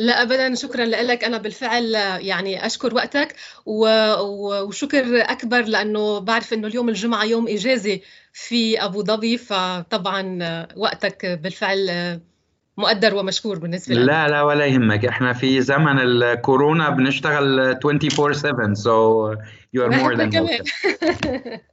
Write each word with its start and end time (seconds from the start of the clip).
لا 0.00 0.22
ابدا 0.22 0.54
شكرا 0.54 0.84
لك. 0.84 1.24
أنا 1.24 1.38
بالفعل 1.38 1.94
يعني 2.20 2.66
أشكر 2.66 2.94
وقتك 2.94 3.36
وشكر 3.66 5.04
أكبر 5.22 5.60
لأنه 5.60 6.18
بعرف 6.18 6.52
إنه 6.52 6.68
اليوم 6.68 6.88
الجمعة 6.88 7.24
يوم 7.24 7.48
إجازة 7.48 8.00
في 8.32 8.84
أبو 8.84 9.02
ظبي 9.04 9.38
فطبعا 9.38 10.38
وقتك 10.76 11.26
بالفعل 11.42 12.20
مقدر 12.76 13.14
ومشكور 13.14 13.58
بالنسبة 13.58 13.94
لنا. 13.94 14.04
لا 14.04 14.28
لا 14.28 14.42
ولا 14.42 14.66
يهمك. 14.66 15.04
إحنا 15.04 15.32
في 15.32 15.60
زمن 15.60 15.98
الكورونا 15.98 16.90
بنشتغل 16.90 17.60
24 17.60 18.32
7 18.32 18.74
so 18.74 19.36
you 19.76 19.82
are 19.82 19.90
more 19.90 20.16
than 20.16 20.30
welcome. 20.30 21.60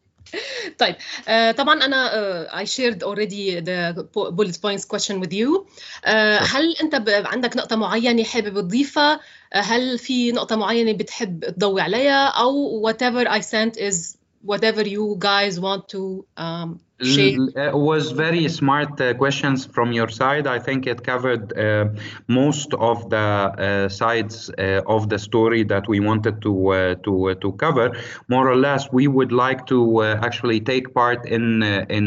طيب 0.77 0.95
uh, 0.95 1.55
طبعا 1.57 1.85
أنا 1.85 2.09
uh, 2.09 2.51
I 2.51 2.65
shared 2.65 3.03
already 3.03 3.61
the 3.61 4.03
bullet 4.13 4.61
points 4.61 4.85
question 4.85 5.19
with 5.21 5.33
you 5.33 5.65
uh, 6.03 6.09
هل 6.41 6.75
انت 6.81 7.09
عندك 7.09 7.57
نقطه 7.57 7.75
معينه 7.75 8.23
حابب 8.23 8.61
تضيفها 8.61 9.19
هل 9.53 9.99
في 9.99 10.31
نقطه 10.31 10.55
معينه 10.55 10.91
بتحب 10.91 11.45
تضوي 11.45 11.81
عليها 11.81 12.27
أو 12.27 12.81
whatever 12.91 13.27
I 13.27 13.41
sent 13.41 13.77
is 13.79 14.17
whatever 14.47 14.83
you 14.83 15.17
guys 15.19 15.59
want 15.59 15.83
to 15.89 16.25
um, 16.37 16.86
share? 17.02 17.68
It 17.68 17.74
was 17.74 18.12
very 18.12 18.48
smart 18.48 19.00
uh, 19.00 19.14
questions 19.14 19.66
from 19.66 19.92
your 19.92 20.08
side. 20.08 20.46
I 20.46 20.58
think 20.58 20.86
it 20.86 21.02
covered 21.04 21.56
uh, 21.58 21.88
most 22.28 22.74
of 22.74 23.10
the 23.10 23.16
uh, 23.18 23.88
sides 23.88 24.50
uh, 24.50 24.82
of 24.86 25.08
the 25.08 25.18
story 25.18 25.64
that 25.64 25.88
we 25.88 26.00
wanted 26.00 26.42
to 26.42 26.68
uh, 26.68 26.94
to 27.04 27.30
uh, 27.30 27.34
to 27.36 27.52
cover. 27.52 27.96
More 28.28 28.48
or 28.48 28.56
less, 28.56 28.90
we 28.92 29.08
would 29.08 29.32
like 29.32 29.66
to 29.66 30.02
actually 30.02 30.60
take 30.60 30.94
part 30.94 31.26
in 31.26 31.62
in 31.62 32.06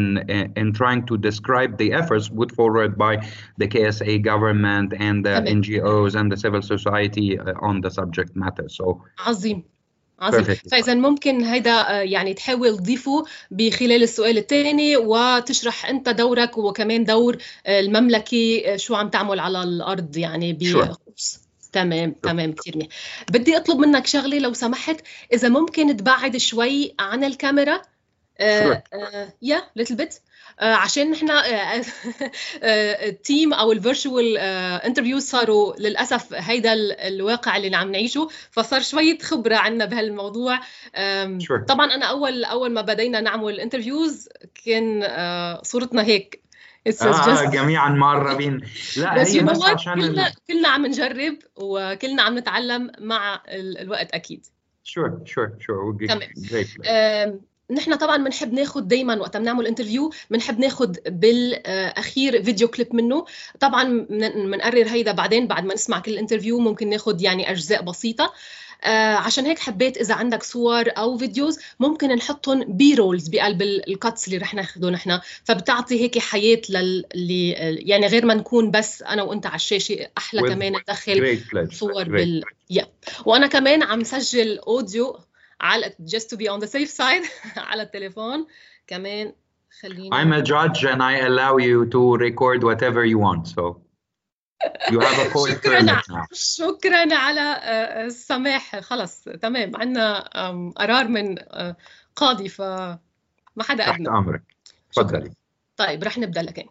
in 0.55 0.73
trying 0.73 1.05
to 1.07 1.17
describe 1.17 1.77
the 1.77 1.93
efforts 1.93 2.29
put 2.29 2.52
forward 2.52 2.97
by 2.97 3.27
the 3.57 3.67
KSA 3.67 4.21
government 4.21 4.93
and 4.97 5.25
the 5.25 5.41
okay. 5.41 5.53
NGOs 5.53 6.15
and 6.15 6.31
the 6.31 6.38
civil 6.38 6.61
society 6.61 7.39
on 7.39 7.81
the 7.81 7.91
subject 7.91 8.35
matter. 8.35 8.70
So. 8.70 9.01
عظيم 9.20 9.63
عظيم. 10.21 10.45
فإذا 10.45 10.95
ممكن 10.95 11.45
هيدا 11.45 12.02
يعني 12.02 12.35
تحاول 12.35 12.79
تضيفه 12.79 13.24
بخلال 13.51 14.02
السؤال 14.02 14.38
الثاني 14.38 14.96
وتشرح 14.96 15.87
أنت 15.87 16.09
دورك 16.09 16.59
وكمان 16.59 17.04
دور 17.04 17.37
المملكة 17.68 18.77
شو 18.77 18.95
عم 18.95 19.09
تعمل 19.09 19.40
على 19.40 19.62
الأرض 19.62 20.16
يعني 20.16 20.52
بخصوص 20.52 21.40
تمام 21.73 22.12
تمام 22.23 22.52
كثير 22.52 22.77
منيح. 22.77 22.88
بدي 23.30 23.57
أطلب 23.57 23.79
منك 23.79 24.07
شغلة 24.07 24.38
لو 24.38 24.52
سمحت. 24.52 24.96
إذا 25.32 25.49
ممكن 25.49 25.96
تبعد 25.96 26.37
شوي 26.37 26.95
عن 26.99 27.24
الكاميرا؟ 27.24 27.82
آه 28.38 28.82
آه 28.93 29.32
yeah 29.43 29.62
a 29.76 29.79
little 29.79 29.95
bit 29.95 30.15
آه، 30.15 30.21
عشان 30.60 31.10
نحن 31.10 31.30
ال 32.62 32.80
team 32.80 33.52
آه، 33.52 33.56
آه، 33.56 33.60
أو 33.60 33.72
ال 33.73 33.81
virtual 33.81 34.38
interviews 34.38 35.23
صاروا 35.22 35.74
للأسف 35.78 36.34
هيدا 36.34 36.72
الواقع 37.08 37.56
اللي 37.56 37.76
عم 37.76 37.92
نعيشه 37.92 38.28
فصار 38.50 38.80
شوية 38.80 39.18
خبرة 39.18 39.56
عندنا 39.56 39.84
بهالموضوع. 39.84 40.60
طبعا 41.68 41.94
أنا 41.94 42.06
أول 42.06 42.44
أول 42.44 42.72
ما 42.72 42.80
بدينا 42.80 43.20
نعمل 43.20 43.60
interviews 43.60 44.29
كان 44.64 45.08
صورتنا 45.62 46.02
هيك. 46.02 46.40
آه 47.02 47.44
جميعا 47.44 47.88
معربين. 47.88 48.60
لا 48.96 49.20
بس 49.20 49.30
هي 49.30 49.40
بس 49.40 49.62
عشان 49.62 49.94
كلنا 49.94 50.32
كلنا 50.48 50.68
عم 50.68 50.86
نجرب 50.86 51.38
وكلنا 51.56 52.22
عم 52.22 52.38
نتعلم 52.38 52.92
مع 52.98 53.42
الوقت 53.48 54.12
أكيد. 54.12 54.46
sure 54.84 55.23
sure 55.24 55.51
sure 55.60 55.96
تمام. 56.08 57.40
نحن 57.71 57.95
طبعا 57.95 58.24
بنحب 58.24 58.52
ناخذ 58.52 58.80
دائما 58.80 59.21
وقت 59.21 59.37
بنعمل 59.37 59.66
interview 59.66 60.10
بنحب 60.30 60.59
ناخذ 60.59 60.93
بالأخير 61.07 62.43
فيديو 62.43 62.68
كليب 62.68 62.95
منه. 62.95 63.24
طبعا 63.60 64.06
بنقرر 64.10 64.88
هيدا 64.88 65.12
بعدين 65.12 65.47
بعد 65.47 65.65
ما 65.65 65.75
نسمع 65.75 65.99
كل 65.99 66.10
ال 66.10 66.15
interview 66.15 66.59
ممكن 66.59 66.88
ناخذ 66.88 67.22
يعني 67.22 67.50
أجزاء 67.50 67.82
بسيطة. 67.82 68.32
آه 68.84 69.15
عشان 69.15 69.47
هيك 69.47 69.59
حبيت 69.59 69.97
إذا 69.97 70.15
عندك 70.15 70.43
صور 70.43 70.84
أو 70.88 71.19
videos 71.19 71.59
ممكن 71.81 72.09
نحطهم 72.09 72.65
B-rolls 72.65 73.28
بقلب 73.28 73.62
ال 73.62 73.75
cuts 73.75 74.27
اللي 74.27 74.39
رح 74.39 74.55
ناخده 74.55 74.91
نحن. 74.91 75.21
فبتعطي 75.44 76.00
هيك 76.00 76.19
حياة 76.19 76.61
للي 76.69 77.50
يعني 77.61 78.06
غير 78.06 78.27
ما 78.27 78.34
نكون 78.34 78.71
بس 78.71 79.03
أنا 79.03 79.23
وأنت 79.23 79.47
على 79.47 79.56
الشاشة 79.56 80.06
أحلى 80.19 80.41
كمان 80.41 80.73
ندخل 80.73 81.41
صور 81.73 82.09
بال 82.09 82.44
yeah. 82.73 82.84
وأنا 83.25 83.47
كمان 83.47 83.83
عم 83.83 84.05
سجل 84.05 84.59
اوديو 84.59 85.19
على 85.60 85.94
just 86.04 86.31
to 86.31 86.37
be 86.37 86.48
on 86.48 86.60
the 86.60 86.66
safe 86.66 86.91
side 86.91 87.28
على 87.56 87.82
التليفون. 87.82 88.47
كمان 88.87 89.32
خليني 89.81 90.10
I'm 90.10 90.32
a 90.32 90.43
judge 90.43 90.84
and 90.84 91.03
I 91.03 91.19
allow 91.21 91.56
you 91.59 91.87
to 91.87 92.16
record 92.16 92.62
whatever 92.65 93.04
you 93.04 93.19
want. 93.19 93.47
So 93.48 93.81
you 94.91 95.00
have 95.00 95.19
a 95.26 95.31
code 95.34 95.49
شكرا 95.50 96.03
شكرا 96.32 97.15
على 97.15 97.41
آه، 97.41 98.04
السماح. 98.06 98.81
خلص 98.81 99.22
تمام. 99.25 99.76
عندنا 99.76 100.20
قرار 100.76 101.09
من 101.09 101.38
آه، 101.38 101.76
قاضي 102.16 102.49
فما 102.49 102.99
حدا 103.60 103.87
تحت 103.87 104.00
أمرك. 104.00 104.43
تفضلي. 104.93 105.32
طيب 105.76 106.04
رح 106.04 106.19
نبدأ 106.19 106.43
لكن. 106.43 106.66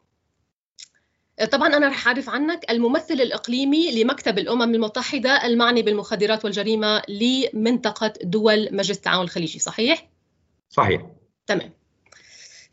طبعا 1.46 1.68
أنا 1.68 1.88
رح 1.88 2.08
أعرف 2.08 2.30
عنك 2.30 2.72
الممثل 2.72 3.14
الإقليمي 3.14 4.04
لمكتب 4.04 4.38
الأمم 4.40 4.76
المتحدة 4.76 5.46
المعني 5.46 5.82
بالمخدرات 5.82 6.46
والجريمة 6.46 7.02
لمنطقة 7.10 8.14
دول 8.24 8.76
مجلس 8.76 8.98
التعاون 8.98 9.24
الخليجي 9.24 9.60
صحيح؟ 9.60 10.10
صحيح. 10.70 11.06
تمام. 11.48 11.74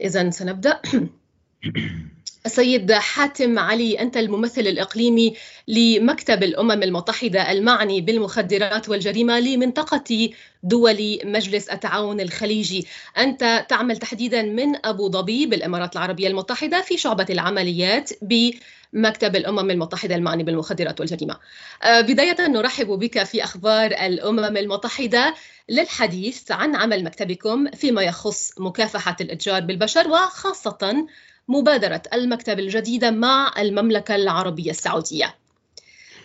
اذا 0.01 0.31
سنبدأ. 0.31 0.81
السيد 2.47 2.93
حاتم 2.93 3.59
علي 3.59 4.01
أنت 4.01 4.17
الممثل 4.17 4.61
الإقليمي 4.61 5.35
لمكتب 5.69 6.43
الأمم 6.43 6.83
المتحدة 6.83 7.53
المعني 7.53 8.01
بالمخدرات 8.01 8.89
والجريمة 8.89 9.41
لمنطقة 9.41 10.31
دول 10.63 11.19
مجلس 11.25 11.69
التعاون 11.69 12.21
الخليجي. 12.21 12.87
أنت 13.19 13.67
تعمل 13.69 13.97
تحديدا 13.97 14.43
من 14.43 14.87
أبو 14.87 15.11
ظبي 15.11 15.47
بالإمارات 15.47 15.97
العربية 15.97 16.29
المتحدة 16.29 16.81
في 16.81 16.97
شعبة 16.97 17.27
العمليات 17.31 18.11
بمكتب 18.23 19.37
الأمم 19.37 19.71
المتحدة 19.71 20.15
المعني 20.15 20.43
بالمخدرات 20.43 21.01
والجريمة. 21.01 21.37
آه، 21.83 22.01
بداية 22.01 22.47
نرحب 22.49 22.87
بك 22.87 23.23
في 23.23 23.45
أخبار 23.45 23.91
الأمم 23.91 24.57
المتحدة 24.57 25.35
للحديث 25.69 26.53
عن 26.53 26.77
عمل 26.77 27.05
مكتبكم 27.05 27.71
فيما 27.71 28.03
يخص 28.03 28.53
مكافحة 28.59 29.17
الإتجار 29.21 29.61
بالبشر 29.61 30.09
وخاصة 30.09 31.07
مبادرة 31.49 32.03
المكتب 32.13 32.59
الجديدة 32.59 33.11
مع 33.11 33.53
المملكة 33.59 34.15
العربية 34.15 34.71
السعودية. 34.71 35.35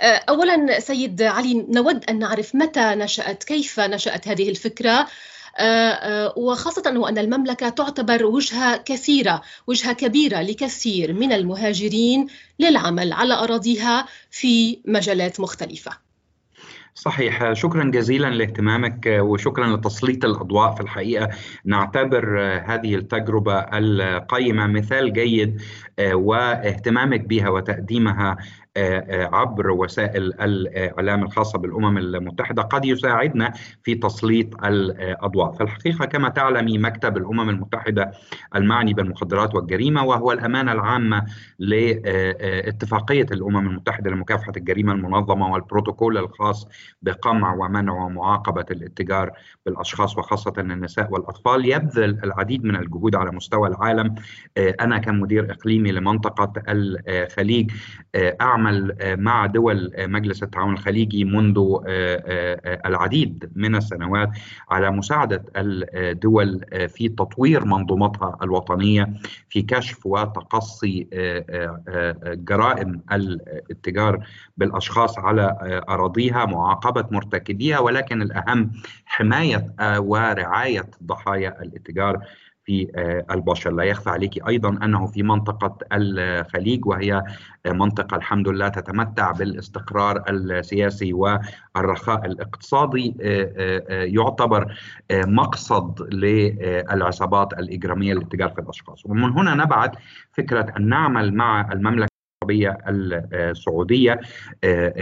آه، 0.02 0.24
أولا 0.30 0.80
سيد 0.80 1.22
علي 1.22 1.54
نود 1.54 2.06
أن 2.10 2.20
نعرف 2.20 2.56
متى 2.56 2.96
نشأت 2.96 3.44
كيف 3.44 3.80
نشأت 3.80 4.28
هذه 4.28 4.50
الفكرة؟ 4.50 5.08
آه، 5.58 5.92
آه، 5.92 6.34
وخاصة 6.38 6.84
أن 7.10 7.18
المملكة 7.18 7.70
تعتبر 7.70 8.26
وجهة 8.26 8.78
كثيرة 8.78 9.42
وجهة 9.68 9.94
كبيرة 9.94 10.42
لكثير 10.42 11.14
من 11.14 11.32
المهاجرين 11.32 12.28
للعمل 12.60 13.14
على 13.14 13.34
أراضيها 13.34 14.06
في 14.32 14.80
مجالات 14.86 15.40
مختلفة. 15.40 16.11
صحيح. 16.96 17.54
شكرا 17.54 17.84
جزيلا 17.84 18.28
لاهتمامك 18.28 19.06
وشكرا 19.08 19.76
لتسليط 19.78 20.26
الأضواء 20.26 20.76
في 20.76 20.82
الحقيقة. 20.82 21.30
نعتبر 21.66 22.40
هذه 22.66 22.96
التجربة 22.96 23.60
القيمة 23.60 24.68
مثال 24.68 25.14
جيد 25.14 25.62
واهتمامك 26.00 27.22
بها 27.22 27.50
وتقديمها 27.50 28.32
آه، 28.32 28.32
آه، 28.32 28.61
عبر 28.78 29.72
وسائل 29.72 30.34
الإعلام 30.42 31.24
الخاصة 31.24 31.60
بالأمم 31.60 31.98
المتحدة 31.98 32.62
قد 32.62 32.86
يساعدنا 32.86 33.54
في 33.84 33.96
تسليط 33.96 34.66
الأضواء، 34.66 35.52
في 35.52 35.64
الحقيقة 35.64 36.06
كما 36.06 36.30
تعلمي 36.30 36.78
مكتب 36.78 37.18
الأمم 37.18 37.50
المتحدة 37.50 38.12
المعني 38.56 38.94
بالمخدرات 38.94 39.56
والجريمة 39.56 40.04
وهو 40.06 40.32
الامانه 40.32 40.72
العامه 40.72 41.26
لاتفاقية 41.60 43.26
الأمم 43.32 43.68
المتحدة 43.68 44.12
لمكافحة 44.12 44.54
الجريمة 44.58 44.94
المنظمة 44.94 45.54
والبروتوكول 45.54 46.18
الخاص 46.18 46.68
بقمع 47.02 47.54
ومنع 47.54 47.94
ومعاقبه 47.94 48.66
الاتجار 48.72 49.32
بالأشخاص 49.66 50.18
وخاصة 50.18 50.54
النساء 50.58 51.12
والأطفال. 51.12 51.66
يبذل 51.66 52.20
العديد 52.24 52.64
من 52.64 52.76
الجهود 52.76 53.16
على 53.16 53.32
مستوى 53.32 53.70
العالم. 53.70 54.16
آه، 54.58 54.76
أنا 54.82 54.98
كمدير 54.98 55.52
إقليمي 55.52 55.92
لمنطقة 55.92 56.54
الخليج 56.70 57.72
أعمل 58.42 58.61
نعمل 58.62 58.96
آه، 59.02 59.16
مع 59.16 59.46
دول 59.46 59.92
آه، 59.96 60.08
مجلس 60.08 60.44
التعاون 60.44 60.74
الخليجي 60.74 61.26
منذ 61.26 61.60
آه، 61.88 62.82
العديد 62.86 63.52
من 63.56 63.76
السنوات 63.76 64.30
على 64.70 64.92
مساعدة 64.92 65.44
الدول 65.56 66.62
في 66.90 67.10
تطوير 67.10 67.66
منظومتها 67.66 68.38
الوطنية 68.44 69.14
في 69.50 69.62
كشف 69.62 70.06
وتقصي 70.06 71.08
جرائم 72.26 73.02
الاتجار 73.12 74.28
بالأشخاص 74.58 75.20
على 75.20 75.58
أراضيها 75.90 76.46
معاقبة 76.46 77.06
مرتكبيها 77.12 77.80
ولكن 77.80 78.22
الأهم 78.22 78.72
حماية 79.06 79.74
ورعاية 79.98 80.86
ضحايا 81.04 81.62
الاتجار 81.62 82.26
في 82.72 83.24
البشر. 83.32 83.72
لا 83.72 83.84
يخفى 83.84 84.10
عليك 84.10 84.48
أيضا 84.48 84.70
أنه 84.70 85.06
في 85.06 85.24
منطقة 85.24 85.78
الخليج 85.94 86.86
وهي 86.86 87.24
منطقة 87.68 88.18
الحمد 88.18 88.48
لله 88.48 88.68
تتمتع 88.68 89.32
بالاستقرار 89.32 90.24
السياسي 90.30 91.14
والرخاء 91.14 92.26
الاقتصادي 92.26 93.16
يعتبر 93.90 94.76
مقصد 95.12 96.14
للعصابات 96.14 97.54
الإجرامية 97.54 98.14
للتجار 98.14 98.50
في 98.50 98.62
الأشخاص. 98.62 99.06
ومن 99.06 99.32
هنا 99.32 99.56
نبعث 99.56 99.92
فكرة 100.32 100.74
أن 100.78 100.90
نعمل 100.90 101.34
مع 101.34 101.72
المملكة 101.72 102.11
العربية 102.42 102.78
السعودية 103.34 104.20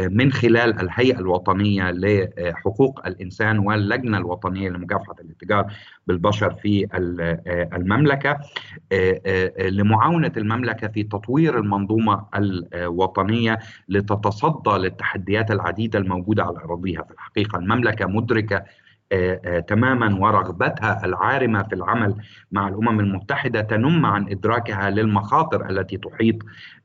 من 0.10 0.32
خلال 0.32 0.80
الهيئة 0.80 1.20
الوطنية 1.20 1.92
لحقوق 1.92 3.08
الإنسان 3.08 3.60
واللجنة 3.60 4.18
الوطنية 4.18 4.70
لمكافحة 4.70 5.16
الاتجار 5.22 5.74
بالبشر 6.08 6.54
في 6.54 6.88
المملكة 7.76 8.38
لمعاونة 9.60 10.32
المملكة 10.38 10.88
في 10.88 11.04
تطوير 11.04 11.60
المنظومة 11.60 12.26
الوطنية 12.36 13.60
لتتصدى 13.90 14.70
للتحديات 14.72 15.52
العديدة 15.52 16.00
الموجودة 16.00 16.44
على 16.44 16.58
أراضيها. 16.58 17.02
في 17.04 17.12
الحقيقة 17.14 17.58
المملكة 17.60 18.06
مدركة 18.08 18.64
تماما 19.68 20.18
ورغبتها 20.20 21.06
العارمة 21.06 21.64
في 21.64 21.76
العمل 21.76 22.16
مع 22.52 22.68
الأمم 22.68 23.00
المتحدة 23.00 23.62
تنم 23.62 24.06
عن 24.06 24.30
إدراكها 24.30 24.90
للمخاطر 24.90 25.70
التي 25.70 25.98
تحيط 25.98 26.36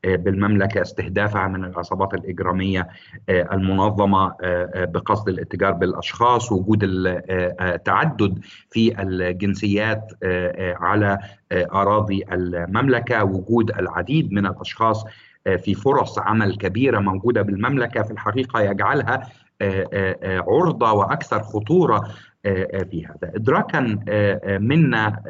بالمملكة 0.04 0.82
استهدافها 0.82 1.48
من 1.48 1.64
العصابات 1.64 2.14
الإجرامية 2.14 2.88
المنظمة 3.28 4.34
بقصد 4.74 5.28
الاتجار 5.28 5.72
بالأشخاص 5.72 6.52
وجود 6.52 6.80
التعدد 6.84 8.38
في 8.70 9.02
الجنسيات 9.02 10.12
على 10.80 11.18
أراضي 11.52 12.24
المملكة 12.32 13.24
وجود 13.24 13.70
العديد 13.70 14.32
من 14.32 14.46
الأشخاص 14.46 15.04
في 15.58 15.74
فرص 15.74 16.18
عمل 16.18 16.56
كبيرة 16.56 16.98
موجودة 17.00 17.42
بالمملكة. 17.42 18.02
في 18.02 18.10
الحقيقة 18.10 18.60
يجعلها 18.60 19.28
عرضة 20.48 20.92
وأكثر 20.92 21.42
خطورة 21.42 22.08
في 22.90 23.06
هذا. 23.06 23.32
ادراكا 23.36 23.80
منا 24.58 25.22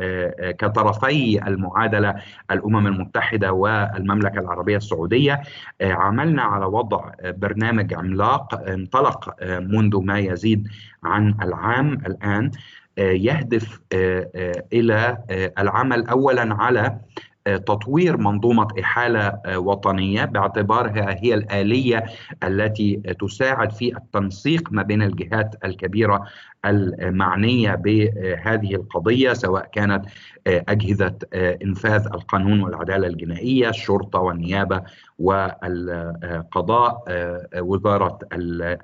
كطرفي 0.59 1.47
المعادلة 1.47 2.15
الأمم 2.51 2.87
المتحدة 2.87 3.53
والمملكة 3.53 4.39
العربية 4.41 4.77
السعودية 4.77 5.43
عملنا 5.83 6.43
على 6.43 6.65
وضع 6.65 7.11
برنامج 7.25 7.95
عملاق 7.95 8.69
انطلق 8.69 9.35
منذ 9.61 10.01
ما 10.05 10.19
يزيد 10.19 10.69
عن 11.05 11.35
العام 11.43 11.93
الآن 11.93 12.51
يهدف 12.99 13.81
إلى 14.73 15.19
العمل 15.59 16.07
اولا 16.07 16.55
على 16.55 16.97
تطوير 17.45 18.17
منظومة 18.17 18.69
إحالة 18.81 19.41
وطنية 19.57 20.25
باعتبارها 20.25 21.17
هي 21.23 21.35
الآلية 21.35 22.05
التي 22.45 22.97
تساعد 23.21 23.73
في 23.73 23.97
التنسيق 23.97 24.73
ما 24.73 24.83
بين 24.83 25.03
الجهات 25.03 25.55
الكبيرة 25.65 26.25
المعنية 26.65 27.75
بهذه 27.75 28.75
القضية 28.75 29.33
سواء 29.33 29.69
كانت 29.73 30.07
أجهزة 30.47 31.15
إنفاذ 31.35 32.07
القانون 32.07 32.63
والعدالة 32.63 33.07
الجنائية، 33.07 33.69
الشرطة 33.69 34.19
والنيابة 34.19 34.83
والقضاء، 35.19 37.05
وزارة 37.59 38.19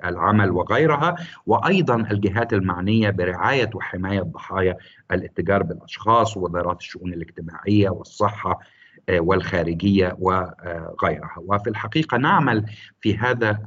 العمل 0.05 0.51
وغيرها، 0.51 1.15
وأيضا 1.45 1.95
الجهات 1.95 2.53
المعنية 2.53 3.09
برعاية 3.09 3.69
وحماية 3.75 4.21
ضحايا 4.21 4.77
الاتجار 5.11 5.63
بالأشخاص، 5.63 6.37
وزارات 6.37 6.79
الشؤون 6.79 7.13
الاجتماعية 7.13 7.89
والصحة 7.89 8.59
والخارجية 9.09 10.15
وغيرها. 10.19 11.35
وفي 11.37 11.69
الحقيقة 11.69 12.17
نعمل 12.17 12.65
في 13.01 13.17
هذا 13.17 13.59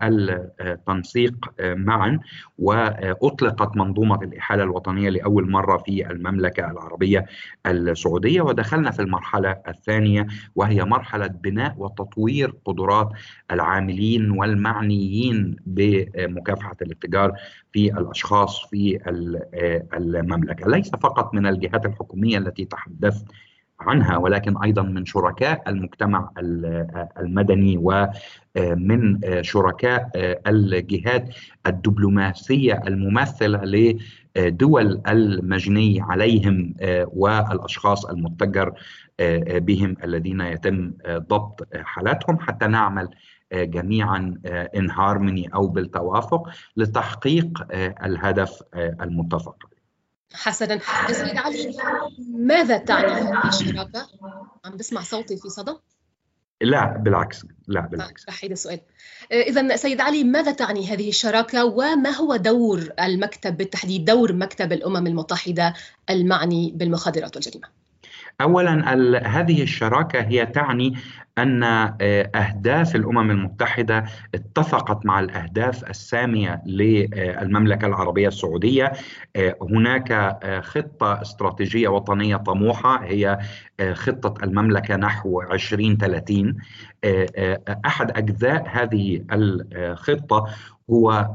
التنسيق 0.61 1.35
معا 1.61 2.19
وأطلقت 2.59 3.77
منظومة 3.77 4.23
الإحالة 4.23 4.63
الوطنية 4.63 5.11
لأول 5.11 5.51
مرة 5.51 5.77
في 5.77 6.11
المملكة 6.11 6.71
العربية 6.71 7.27
السعودية 7.67 8.41
ودخلنا 8.43 8.91
في 8.91 9.03
المرحلة 9.03 9.57
الثانية 9.69 10.27
وهي 10.55 10.85
مرحلة 10.85 11.27
بناء 11.27 11.75
وتطوير 11.79 12.55
قدرات 12.65 13.09
العاملين 13.51 14.31
والمعنيين 14.31 15.57
بمكافحة 15.67 16.77
الاتجار 16.83 17.33
في 17.73 17.99
الأشخاص 17.99 18.67
في 18.67 18.99
المملكة. 19.95 20.69
ليس 20.69 20.91
فقط 20.91 21.35
من 21.35 21.47
الجهات 21.47 21.87
الحكومية 21.87 22.39
التي 22.39 22.65
تحدثت 22.65 23.25
عنها 23.81 24.17
ولكن 24.17 24.63
أيضا 24.63 24.83
من 24.83 25.05
شركاء 25.05 25.63
المجتمع 25.69 26.31
المدني 27.19 27.79
ومن 27.79 29.21
شركاء 29.43 30.11
الجهات 30.47 31.35
الدبلوماسية 31.67 32.83
الممثلة 32.87 33.61
لدول 34.37 35.03
المجني 35.09 36.01
عليهم 36.01 36.75
والأشخاص 37.07 38.05
المتجر 38.07 38.73
بهم 39.51 39.97
الذين 40.05 40.41
يتم 40.41 40.93
ضبط 41.09 41.69
حالاتهم. 41.77 42.39
حتى 42.39 42.67
نعمل 42.67 43.09
جميعا 43.53 44.35
ان 44.77 44.91
هارموني 44.91 45.55
أو 45.55 45.67
بالتوافق 45.69 46.49
لتحقيق 46.77 47.67
الهدف 48.05 48.63
المتفق. 48.77 49.74
حسنا 50.35 50.81
سيد 51.13 51.37
علي 51.37 51.77
ماذا 52.29 52.79
تعني 52.79 53.13
هذه 53.13 53.49
الشراكه؟ 53.49 54.07
عم 54.65 54.77
بسمع 54.77 55.03
صوتي 55.03 55.37
في 55.37 55.49
صدى؟ 55.49 55.75
لا 56.61 56.97
بالعكس. 57.05 57.47
لا 57.69 57.81
بالعكس. 57.81 58.29
رح 58.29 58.45
السؤال. 58.45 58.81
اذا 59.33 59.77
سيد 59.77 60.01
علي 60.01 60.25
ماذا 60.25 60.53
تعني 60.53 60.87
هذه 60.87 61.09
الشراكة؟ 61.09 61.65
وما 61.65 62.11
هو 62.11 62.37
دور 62.37 62.93
المكتب 63.01 63.57
بالتحديد 63.57 64.05
دور 64.05 64.33
مكتب 64.33 64.73
الأمم 64.73 65.07
المتحدة 65.07 65.75
المعني 66.11 66.73
بالمخدرات 66.75 67.37
والجريمة؟ 67.37 67.69
اولا 68.41 68.95
هذه 69.27 69.63
الشراكة 69.63 70.21
هي 70.21 70.47
تعني 70.47 70.95
أن 71.39 71.63
أهداف 72.35 72.97
الأمم 72.97 73.31
المتحدة 73.31 74.05
اتفقت 74.35 75.07
مع 75.07 75.21
الأهداف 75.21 75.91
السامية 75.91 76.63
للمملكه 76.67 77.87
العربية 77.87 78.29
السعودية. 78.29 78.93
هناك 79.63 80.39
خطة 80.65 81.23
استراتيجية 81.23 81.89
وطنية 81.89 82.37
طموحة 82.37 83.05
هي 83.05 83.39
خطة 83.93 84.45
المملكة 84.45 84.97
نحو 84.97 85.43
2030 85.43 86.57
أحد 87.87 88.19
أجزاء 88.19 88.65
هذه 88.71 89.25
الخطه 89.33 90.47
هو 90.91 91.29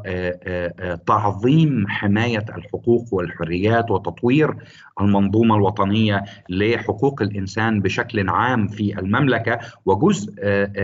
تعظيم 1.08 1.88
حماية 1.88 2.46
الحقوق 2.58 3.14
والحريات 3.14 3.92
وتطوير 3.92 4.56
المنظومة 5.02 5.56
الوطنية 5.56 6.24
لحقوق 6.50 7.22
الإنسان 7.22 7.82
بشكل 7.82 8.30
عام 8.30 8.68
في 8.68 9.00
المملكة 9.00 9.60
وجزء 9.86 10.34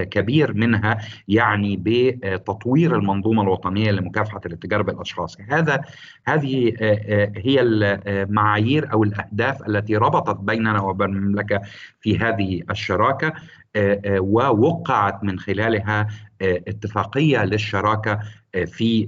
كبير 0.04 0.54
منها 0.54 0.98
يعني 1.28 1.78
بتطوير 1.84 2.96
المنظومة 2.96 3.42
الوطنية 3.42 3.92
لمكافحة 3.92 4.42
الاتجار 4.46 4.82
بالأشخاص. 4.82 5.38
هذا 5.50 5.82
هذه 6.28 6.74
هي 7.38 7.62
المعايير 7.62 8.94
أو 8.94 9.04
الأهداف 9.04 9.68
التي 9.68 9.96
ربطت 9.96 10.40
بيننا 10.40 10.82
وبين 10.82 11.10
المملكة 11.10 11.62
في 12.02 12.18
هذه 12.18 12.62
الشراكة 12.72 13.34
ووقعت 14.08 15.24
من 15.24 15.40
خلالها 15.40 16.08
اتفاقية 16.42 17.46
للشراكة 17.46 18.20
في 18.66 19.08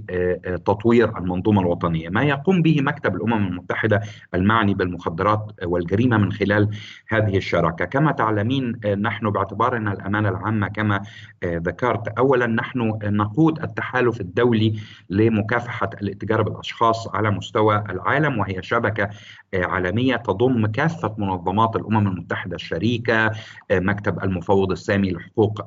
تطوير 0.65 1.17
المنظومة 1.17 1.61
الوطنية، 1.61 2.09
ما 2.09 2.23
يقوم 2.23 2.61
به 2.61 2.81
مكتب 2.81 3.15
الأمم 3.15 3.47
المتحدة 3.47 4.01
المعني 4.33 4.73
بالمخدرات 4.73 5.51
والجريمة 5.63 6.17
من 6.17 6.31
خلال 6.31 6.69
هذه 7.09 7.37
الشراكة، 7.37 7.85
كما 7.85 8.11
تعلمين 8.11 8.79
نحن 8.97 9.29
باعتبارنا 9.29 9.93
الأمانة 9.93 10.29
العامة 10.29 10.67
كما 10.67 11.01
ذكرت، 11.45 12.07
اولا 12.07 12.47
نحن 12.47 12.99
نقود 13.03 13.63
التحالف 13.63 14.21
الدولي 14.21 14.73
لمكافحة 15.09 15.89
الاتجار 16.01 16.41
بالأشخاص 16.41 17.15
على 17.15 17.31
مستوى 17.31 17.83
العالم 17.89 18.39
وهي 18.39 18.63
شبكة 18.63 19.09
عالمية 19.53 20.15
تضم 20.15 20.67
كافة 20.67 21.15
منظمات 21.17 21.75
الأمم 21.75 22.07
المتحدة 22.07 22.55
الشريكة، 22.55 23.31
مكتب 23.71 24.23
المفوض 24.23 24.71
السامي 24.71 25.11
لحقوق 25.11 25.65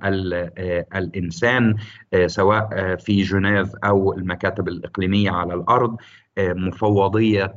الإنسان 0.94 1.76
سواء 2.26 2.96
في 2.96 3.22
جنيف 3.22 3.69
أو 3.84 4.12
المكاتب 4.12 4.68
الإقليمية 4.68 5.30
على 5.30 5.54
الأرض 5.54 5.96
مفوضية 6.38 7.54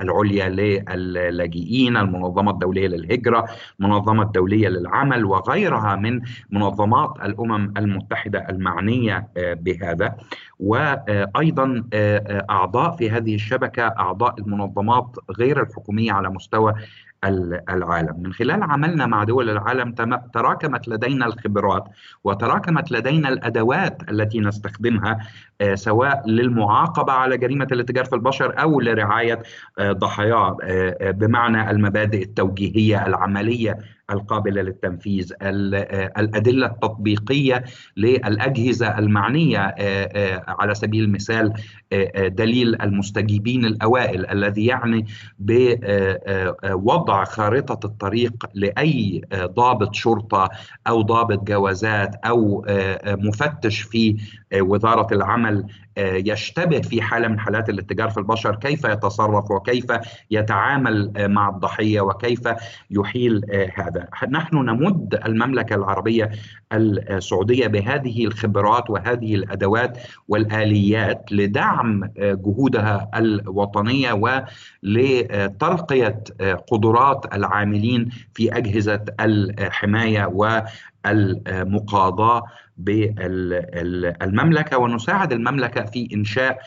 العليا 0.00 0.48
للاجئين، 0.96 1.96
المنظمة 1.96 2.50
الدولية 2.50 2.88
للهجرة، 2.88 3.48
المنظمه 3.80 4.22
الدولية 4.22 4.68
للعمل 4.68 5.24
وغيرها 5.24 5.96
من 5.96 6.20
منظمات 6.50 7.10
الأمم 7.24 7.74
المتحدة 7.76 8.46
المعنية 8.50 9.28
بهذا، 9.36 10.16
وأيضا 10.58 11.84
أعضاء 12.50 12.96
في 12.96 13.10
هذه 13.10 13.34
الشبكة 13.34 13.86
أعضاء 13.86 14.34
المنظمات 14.38 15.16
غير 15.38 15.62
الحكومية 15.62 16.12
على 16.12 16.28
مستوى 16.28 16.74
العالم. 17.24 18.22
من 18.22 18.32
خلال 18.32 18.62
عملنا 18.62 19.06
مع 19.06 19.24
دول 19.24 19.50
العالم 19.50 19.92
تراكمت 20.34 20.88
لدينا 20.88 21.26
الخبرات 21.26 21.84
وتراكمت 22.24 22.92
لدينا 22.92 23.28
الأدوات 23.28 24.10
التي 24.10 24.40
نستخدمها 24.40 25.18
آه، 25.60 25.74
سواء 25.74 26.28
للمعاقبة 26.28 27.12
على 27.12 27.36
جريمة 27.38 27.68
الاتجار 27.72 28.04
في 28.04 28.14
البشر 28.14 28.60
أو 28.60 28.80
لرعاية 28.80 29.42
آه، 29.78 29.92
ضحاياه 29.92 30.56
آه، 30.62 31.10
بمعنى 31.10 31.70
المبادئ 31.70 32.22
التوجيهية 32.22 33.06
العملية 33.06 33.78
القابلة 34.18 34.62
للتنفيذ 34.62 35.32
الأدلة 35.42 36.66
التطبيقية 36.66 37.64
للأجهزة 37.96 38.98
المعنية 38.98 39.74
على 40.48 40.74
سبيل 40.74 41.04
المثال 41.04 41.52
دليل 42.16 42.82
المستجيبين 42.82 43.64
الأوائل 43.64 44.26
الذي 44.30 44.66
يعني 44.66 45.06
بوضع 45.38 47.24
خارطة 47.24 47.86
الطريق 47.86 48.46
لأي 48.54 49.22
ضابط 49.34 49.94
شرطة 49.94 50.48
أو 50.86 51.02
ضابط 51.02 51.42
جوازات 51.48 52.14
أو 52.24 52.64
مفتش 53.06 53.80
في 53.80 54.16
وزارة 54.60 55.14
العمل 55.14 55.64
يشتبه 55.98 56.80
في 56.80 57.02
حالة 57.02 57.28
من 57.28 57.40
حالات 57.40 57.68
الاتجار 57.68 58.10
في 58.10 58.18
البشر 58.18 58.54
كيف 58.54 58.84
يتصرف 58.84 59.50
وكيف 59.50 59.86
يتعامل 60.30 61.12
مع 61.18 61.48
الضحية 61.48 62.00
وكيف 62.00 62.48
يحيل 62.90 63.44
هذا. 63.74 64.08
نحن 64.28 64.56
نمد 64.56 65.20
المملكة 65.26 65.74
العربية 65.74 66.30
السعودية 66.72 67.66
بهذه 67.66 68.24
الخبرات 68.24 68.90
وهذه 68.90 69.34
الأدوات 69.34 69.98
والآليات 70.28 71.24
لدعم 71.32 72.10
جهودها 72.18 73.10
الوطنية 73.16 74.12
ولترقية 74.82 76.24
قدرات 76.70 77.34
العاملين 77.34 78.08
في 78.34 78.56
أجهزة 78.56 79.04
الحماية 79.20 80.26
والمقاضاة. 81.04 82.42
بالمملكه 82.78 84.78
ونساعد 84.78 85.32
المملكة 85.32 85.84
في 85.84 86.08
إنشاء 86.14 86.58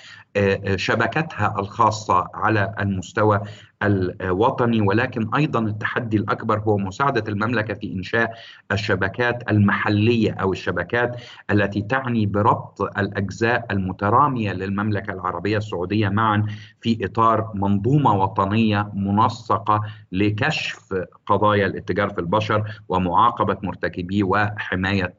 شبكتها 0.75 1.55
الخاصة 1.59 2.27
على 2.33 2.73
المستوى 2.79 3.41
الوطني. 3.83 4.81
ولكن 4.81 5.29
أيضا 5.35 5.59
التحدي 5.59 6.17
الأكبر 6.17 6.59
هو 6.59 6.77
مساعدة 6.77 7.23
المملكة 7.27 7.73
في 7.73 7.93
إنشاء 7.93 8.31
الشبكات 8.71 9.51
المحلية 9.51 10.31
أو 10.31 10.51
الشبكات 10.51 11.21
التي 11.51 11.81
تعني 11.81 12.25
بربط 12.25 12.81
الأجزاء 12.81 13.65
المترامية 13.71 14.53
للمملكة 14.53 15.13
العربية 15.13 15.57
السعودية 15.57 16.09
معا 16.09 16.45
في 16.81 17.05
إطار 17.05 17.51
منظومة 17.55 18.13
وطنية 18.13 18.91
منسقة 18.93 19.81
لكشف 20.11 20.93
قضايا 21.25 21.65
الاتجار 21.65 22.09
في 22.09 22.19
البشر 22.21 22.63
ومعاقبة 22.89 23.57
مرتكبيه 23.63 24.23
وحماية 24.23 25.13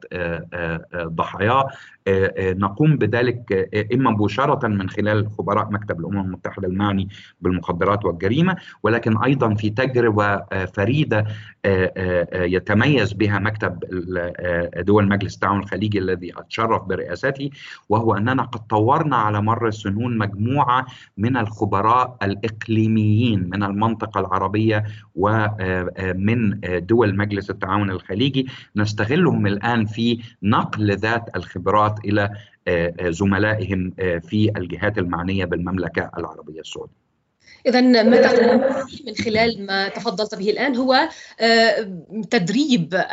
ضحاياه 0.95 1.67
نقوم 2.39 2.97
بذلك 2.97 3.69
إما 3.93 4.11
مباشرة 4.11 4.67
من 4.67 4.89
خلال 4.89 5.29
خبراء 5.37 5.71
مكتب 5.71 5.99
الأمم 5.99 6.19
المتحدة 6.19 6.67
المعني 6.67 7.07
بالمخدرات 7.41 8.05
والجريمة 8.05 8.55
ولكن 8.83 9.17
أيضا 9.23 9.53
في 9.53 9.69
تجربة 9.69 10.37
فريدة 10.65 11.25
يتميز 12.33 13.13
بها 13.13 13.39
مكتب 13.39 13.79
دول 14.77 15.07
مجلس 15.07 15.35
التعاون 15.35 15.59
الخليجي 15.59 15.99
الذي 15.99 16.31
أتشرف 16.39 16.83
برئاسته 16.83 17.49
وهو 17.89 18.13
أننا 18.17 18.43
قد 18.43 18.59
طورنا 18.67 19.15
على 19.15 19.41
مر 19.41 19.67
السنون 19.67 20.17
مجموعة 20.17 20.85
من 21.17 21.37
الخبراء 21.37 22.17
الإقليميين 22.23 23.49
من 23.49 23.63
المنطقة 23.63 24.19
العربية 24.19 24.83
ومن 25.15 26.59
دول 26.63 27.17
مجلس 27.17 27.49
التعاون 27.49 27.89
الخليجي. 27.91 28.47
نستغلهم 28.75 29.47
الآن 29.47 29.85
في 29.85 30.19
نقل 30.43 30.91
ذات 30.95 31.29
الخبرات 31.35 31.92
إلى 32.05 32.29
زملائهم 33.11 33.91
في 33.99 34.51
الجهات 34.57 34.97
المعنية 34.97 35.45
بالمملكة 35.45 36.11
العربية 36.17 36.59
السعودية. 36.59 37.03
إذا 37.67 37.81
ما 37.81 38.83
من 39.07 39.15
خلال 39.25 39.65
ما 39.65 39.87
تفضلت 39.87 40.35
به 40.35 40.49
الآن 40.49 40.75
هو 40.75 41.09
تدريب 42.31 43.03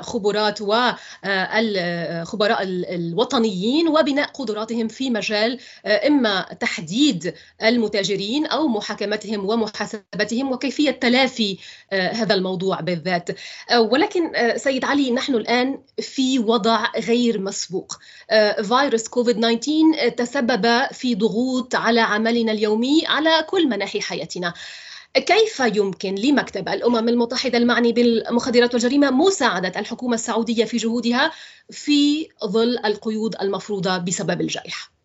خبرات 0.00 0.60
والخبراء 0.60 2.58
الوطنيين 2.64 3.88
وبناء 3.88 4.28
قدراتهم 4.28 4.88
في 4.88 5.10
مجال 5.10 5.60
إما 5.86 6.42
تحديد 6.60 7.34
المتاجرين 7.62 8.46
أو 8.46 8.68
محاكمتهم 8.68 9.48
ومحاسبتهم 9.48 10.52
وكيفية 10.52 10.90
تلافي 10.90 11.58
هذا 11.92 12.34
الموضوع 12.34 12.80
بالذات. 12.80 13.28
ولكن 13.78 14.32
سيد 14.56 14.84
علي 14.84 15.10
نحن 15.10 15.34
الآن 15.34 15.78
في 16.00 16.38
وضع 16.38 16.90
غير 16.96 17.40
مسبوق. 17.40 17.98
فيروس 18.62 19.08
كوفيد 19.08 19.36
19 19.36 20.08
تسبب 20.08 20.86
في 20.92 21.14
ضغوط 21.14 21.74
على 21.74 22.00
عملنا 22.00 22.52
اليومي 22.52 23.06
على 23.06 23.46
كل 23.48 23.68
مناحي 23.68 24.00
حياتنا. 24.00 24.54
كيف 25.14 25.60
يمكن 25.60 26.14
لمكتب 26.14 26.68
الأمم 26.68 27.08
المتحدة 27.08 27.58
المعني 27.58 27.92
بالمخدرات 27.92 28.74
والجريمة 28.74 29.10
مساعدة 29.10 29.80
الحكومة 29.80 30.14
السعودية 30.14 30.64
في 30.64 30.76
جهودها 30.76 31.32
في 31.70 32.28
ظل 32.44 32.78
القيود 32.84 33.36
المفروضة 33.40 33.98
بسبب 33.98 34.40
الجائحة؟ 34.40 34.95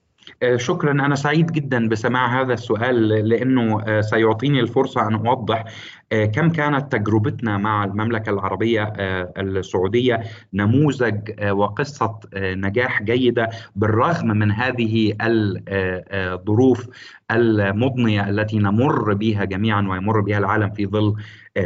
شكرا. 0.56 0.92
أنا 0.92 1.16
سعيد 1.16 1.52
جدا 1.52 1.88
بسماع 1.90 2.42
هذا 2.42 2.54
السؤال 2.54 3.10
لأنه 3.30 4.02
سيعطيني 4.02 4.60
الفرصة 4.60 5.08
أن 5.08 5.14
أوضح 5.14 5.66
كم 6.12 6.50
كانت 6.50 6.92
تجربتنا 6.92 7.58
مع 7.58 7.84
المملكة 7.84 8.30
العربية 8.30 8.94
السعودية 9.38 10.24
نموذج 10.54 11.32
وقصة 11.52 12.20
نجاح 12.36 13.04
جيدة 13.04 13.50
بالرغم 13.76 14.28
من 14.28 14.52
هذه 14.52 15.14
الظروف 15.22 16.88
المضنية 17.32 18.30
التي 18.30 18.60
نمر 18.60 19.14
بها 19.14 19.46
جميعا 19.46 19.88
ويمر 19.90 20.22
بها 20.22 20.38
العالم 20.38 20.70
في 20.70 20.86
ظل 20.86 21.16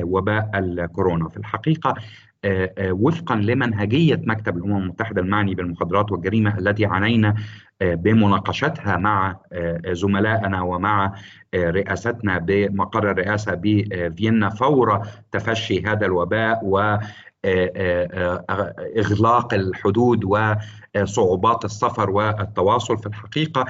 وباء 0.01 0.50
الكورونا. 0.55 1.29
في 1.29 1.38
الحقيقة 1.38 1.96
وفقا 2.79 3.36
لمنهجية 3.36 4.22
مكتب 4.25 4.58
الأمم 4.58 4.77
المتحدة 4.77 5.22
المعني 5.22 5.55
بالمخدرات 5.55 6.12
والجريمة 6.12 6.58
التي 6.58 6.86
عانينا 6.86 7.36
بمناقشتها 7.82 8.98
مع 8.98 9.39
زملائنا 9.88 10.62
ومع 10.62 11.13
رئاستنا 11.55 12.38
بمقر 12.38 13.12
الرئاسة 13.12 13.53
بفيينا 13.55 14.50
فور 14.50 15.01
تفشي 15.32 15.86
هذا 15.86 16.05
الوباء 16.05 16.60
و 16.63 16.98
إغلاق 18.98 19.53
الحدود 19.53 20.24
وصعوبات 20.24 21.65
السفر 21.65 22.10
والتواصل 22.10 22.98
في 22.98 23.05
الحقيقة. 23.05 23.65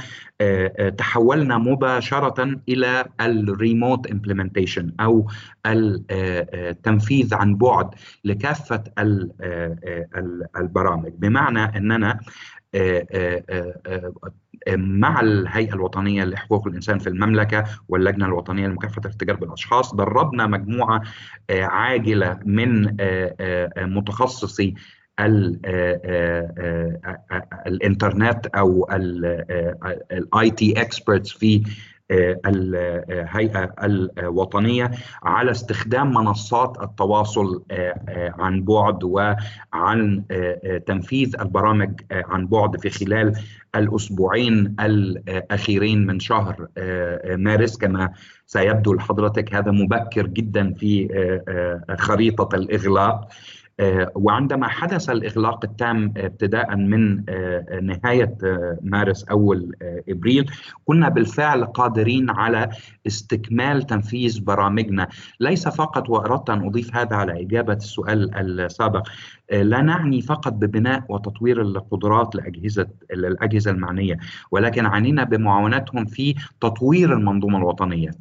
تحولنا 0.98 1.58
مباشرة 1.58 2.60
إلى 2.70 3.06
الريموت 3.22 4.12
امبلمنتيشن 4.12 4.92
أو 5.00 5.28
التنفيذ 5.66 7.34
عن 7.34 7.56
بعد 7.56 7.90
لكافة 8.24 8.84
البرامج. 10.58 11.12
بمعنى 11.18 11.78
أننا 11.78 12.20
مع 14.78 15.20
الهيئة 15.22 15.74
الوطنية 15.74 16.24
لحقوق 16.24 16.68
الإنسان 16.68 17.00
في 17.00 17.08
المملكة 17.10 17.64
واللجنة 17.90 18.26
الوطنية 18.26 18.68
لمكافحة 18.68 19.02
الاتجار 19.06 19.36
بالأشخاص 19.36 19.96
دربنا 19.96 20.48
مجموعة 20.48 21.02
عاجلة 21.52 22.40
من 22.46 22.98
متخصصي 23.78 24.74
الانترنت 27.68 28.48
أو 28.48 28.88
ال 30.12 30.52
IT 30.52 30.82
experts 30.82 31.32
في 31.32 31.64
الهيئه 32.12 33.74
الوطنية 33.84 34.92
على 35.24 35.52
استخدام 35.52 36.14
منصات 36.14 36.78
التواصل 36.84 37.64
عن 38.40 38.64
بعد 38.64 39.04
وعن 39.04 40.24
تنفيذ 40.86 41.36
البرامج 41.42 42.02
عن 42.12 42.48
بعد 42.48 42.80
في 42.80 42.90
خلال 42.90 43.34
الأسبوعين 43.76 44.76
الأخيرين 44.80 46.06
من 46.06 46.20
شهر 46.20 46.68
مارس. 47.38 47.78
كما 47.78 48.12
سيبدو 48.46 48.94
لحضرتك 48.94 49.54
هذا 49.54 49.72
مبكر 49.72 50.28
جدا 50.28 50.74
في 50.74 51.08
خريطة 52.00 52.56
الإغلاق. 52.56 53.28
وعندما 54.16 54.68
حدث 54.68 55.10
الإغلاق 55.10 55.66
التام 55.66 56.14
ابتداء 56.18 56.76
من 56.76 57.24
نهاية 57.82 58.38
مارس 58.82 59.24
أول 59.24 59.76
إبريل 60.10 60.52
كنا 60.86 61.10
بالفعل 61.10 61.66
قادرين 61.66 62.30
على 62.30 62.70
استكمال 63.08 63.82
تنفيذ 63.82 64.44
برامجنا. 64.44 65.08
ليس 65.40 65.68
فقط 65.68 66.10
وأردت 66.10 66.50
أن 66.50 66.66
أضيف 66.66 66.96
هذا 66.96 67.16
على 67.16 67.42
إجابة 67.42 67.74
السؤال 67.74 68.36
السابق. 68.36 69.08
لا 69.52 69.82
نعني 69.82 70.22
فقط 70.22 70.54
ببناء 70.54 71.04
وتطوير 71.10 71.62
القدرات 71.62 72.36
لأجهزة 72.36 72.88
الأجهزة 73.12 73.72
المعنية 73.72 74.18
ولكن 74.52 74.86
عنينا 74.86 75.24
بمعاونتهم 75.24 76.06
في 76.06 76.36
تطوير 76.62 77.14
المنظومة 77.14 77.58
الوطنية 77.58 78.12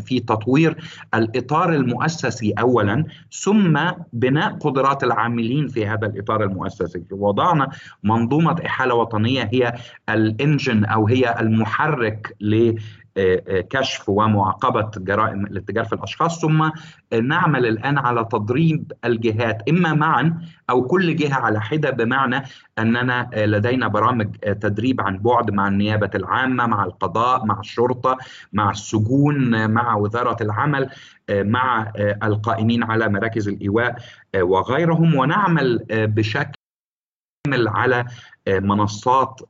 في 0.00 0.20
تطوير 0.20 0.76
الإطار 1.14 1.74
المؤسسي 1.74 2.52
أولا 2.52 3.04
ثم 3.32 3.80
بناء 4.12 4.52
قدرات 4.52 5.04
العاملين 5.04 5.68
في 5.68 5.86
هذا 5.86 6.06
الإطار 6.06 6.44
المؤسسي. 6.44 7.04
وضعنا 7.10 7.68
منظومة 8.02 8.56
إحالة 8.66 8.94
وطنية 8.94 9.50
هي 9.52 9.74
الإنجن 10.08 10.84
أو 10.84 11.06
هي 11.06 11.34
المحرك 11.40 12.36
ل 12.40 12.74
كشف 13.70 14.08
ومعاقبة 14.08 14.90
جرائم 14.96 15.46
الاتجار 15.46 15.84
في 15.84 15.92
الأشخاص 15.92 16.40
ثم 16.40 16.70
نعمل 17.22 17.66
الآن 17.66 17.98
على 17.98 18.28
تدريب 18.32 18.92
الجهات 19.04 19.62
إما 19.68 19.94
معا 19.94 20.40
أو 20.70 20.82
كل 20.82 21.16
جهة 21.16 21.34
على 21.34 21.60
حدة 21.60 21.90
بمعنى 21.90 22.42
أننا 22.78 23.30
لدينا 23.34 23.88
برامج 23.88 24.36
تدريب 24.36 25.00
عن 25.00 25.18
بعد 25.18 25.50
مع 25.50 25.68
النيابة 25.68 26.10
العامة 26.14 26.66
مع 26.66 26.84
القضاء 26.84 27.44
مع 27.46 27.60
الشرطة 27.60 28.18
مع 28.52 28.70
السجون 28.70 29.70
مع 29.70 29.94
وزارة 29.94 30.42
العمل 30.42 30.90
مع 31.30 31.92
القائمين 32.22 32.82
على 32.82 33.08
مراكز 33.08 33.48
الإيواء 33.48 33.96
وغيرهم 34.36 35.14
ونعمل 35.14 35.86
بشكل 35.90 36.53
على 37.52 38.04
منصات 38.48 39.40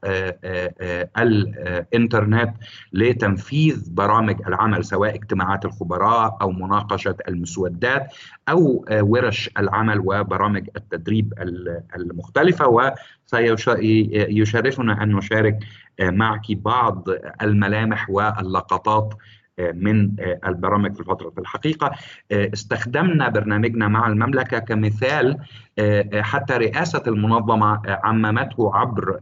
الإنترنت 1.18 2.54
لتنفيذ 2.92 3.94
برامج 3.94 4.36
العمل 4.46 4.84
سواء 4.84 5.14
اجتماعات 5.14 5.64
الخبراء 5.64 6.38
أو 6.42 6.52
مناقشة 6.52 7.16
المسودات 7.28 8.14
أو 8.48 8.84
ورش 8.90 9.50
العمل 9.58 10.00
وبرامج 10.00 10.68
التدريب 10.76 11.34
المختلفة. 11.96 12.68
وسيشرفنا 13.32 15.02
أن 15.02 15.12
نشارك 15.12 15.58
معك 16.00 16.52
بعض 16.52 17.08
الملامح 17.42 18.10
واللقطات 18.10 19.14
من 19.58 20.10
البرامج 20.46 20.94
في 20.94 21.00
الفترة. 21.00 21.30
في 21.30 21.38
الحقيقة 21.38 21.90
استخدمنا 22.32 23.28
برنامجنا 23.28 23.88
مع 23.88 24.06
المملكة 24.08 24.58
كمثال 24.58 25.38
حتى 26.14 26.54
رئاسة 26.54 27.02
المنظمة 27.06 27.80
عممته 27.86 28.76
عبر 28.76 29.20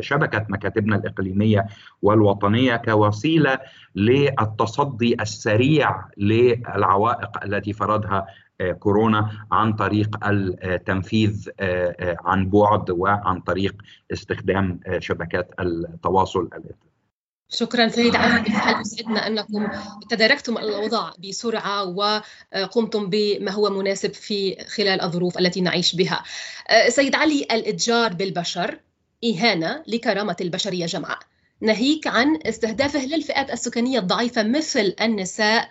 شبكة 0.00 0.46
مكاتبنا 0.48 0.96
الإقليمية 0.96 1.66
والوطنية 2.02 2.76
كوسيلة 2.76 3.58
للتصدي 3.94 5.16
السريع 5.22 6.04
للعوائق 6.16 7.44
التي 7.44 7.72
فرضها 7.72 8.26
كورونا 8.78 9.30
عن 9.52 9.72
طريق 9.72 10.26
التنفيذ 10.26 11.48
عن 12.24 12.50
بعد 12.50 12.90
وعن 12.90 13.40
طريق 13.40 13.74
استخدام 14.12 14.80
شبكات 14.98 15.50
التواصل 15.60 16.40
الإلكتروني 16.40 16.87
شكرا 17.50 17.88
سيد 17.88 18.16
علي 18.16 18.40
بالفعل 18.42 18.80
يسعدنا 18.80 19.26
أنكم 19.26 19.68
تداركتم 20.10 20.58
الوضع 20.58 21.12
بسرعة 21.18 21.84
وقمتم 21.84 23.10
بما 23.10 23.50
هو 23.50 23.70
مناسب 23.70 24.14
في 24.14 24.64
خلال 24.64 25.00
الظروف 25.00 25.38
التي 25.38 25.60
نعيش 25.60 25.94
بها. 25.94 26.22
سيد 26.88 27.14
علي 27.14 27.42
الإتجار 27.42 28.12
بالبشر 28.12 28.80
إهانة 29.24 29.82
لكرامة 29.86 30.36
البشريه 30.40 30.86
جمعاء. 30.86 31.18
ناهيك 31.60 32.06
عن 32.06 32.38
استهدافه 32.46 33.06
للفئات 33.06 33.50
السكانية 33.50 33.98
الضعيفة 33.98 34.42
مثل 34.42 34.94
النساء 35.00 35.68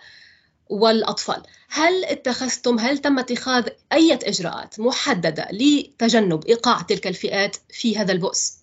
والأطفال. 0.68 1.42
هل 1.70 2.04
اتخذتم 2.04 2.78
هل 2.78 2.98
تم 2.98 3.18
اتخاذ 3.18 3.68
أي 3.92 4.14
إجراءات 4.14 4.80
محددة 4.80 5.48
لتجنب 5.52 6.46
إيقاع 6.46 6.82
تلك 6.82 7.06
الفئات 7.06 7.56
في 7.70 7.98
هذا 7.98 8.12
البؤس؟ 8.12 8.57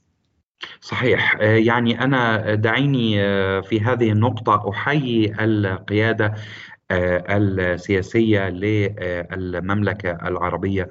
صحيح. 0.82 1.36
يعني 1.42 2.02
أنا 2.04 2.56
دعيني 2.56 3.18
في 3.62 3.82
هذه 3.82 4.12
النقطة 4.12 4.70
أحيي 4.70 5.36
القيادة 5.40 6.34
السياسية 6.92 8.50
للمملكه 8.50 10.12
العربية 10.28 10.88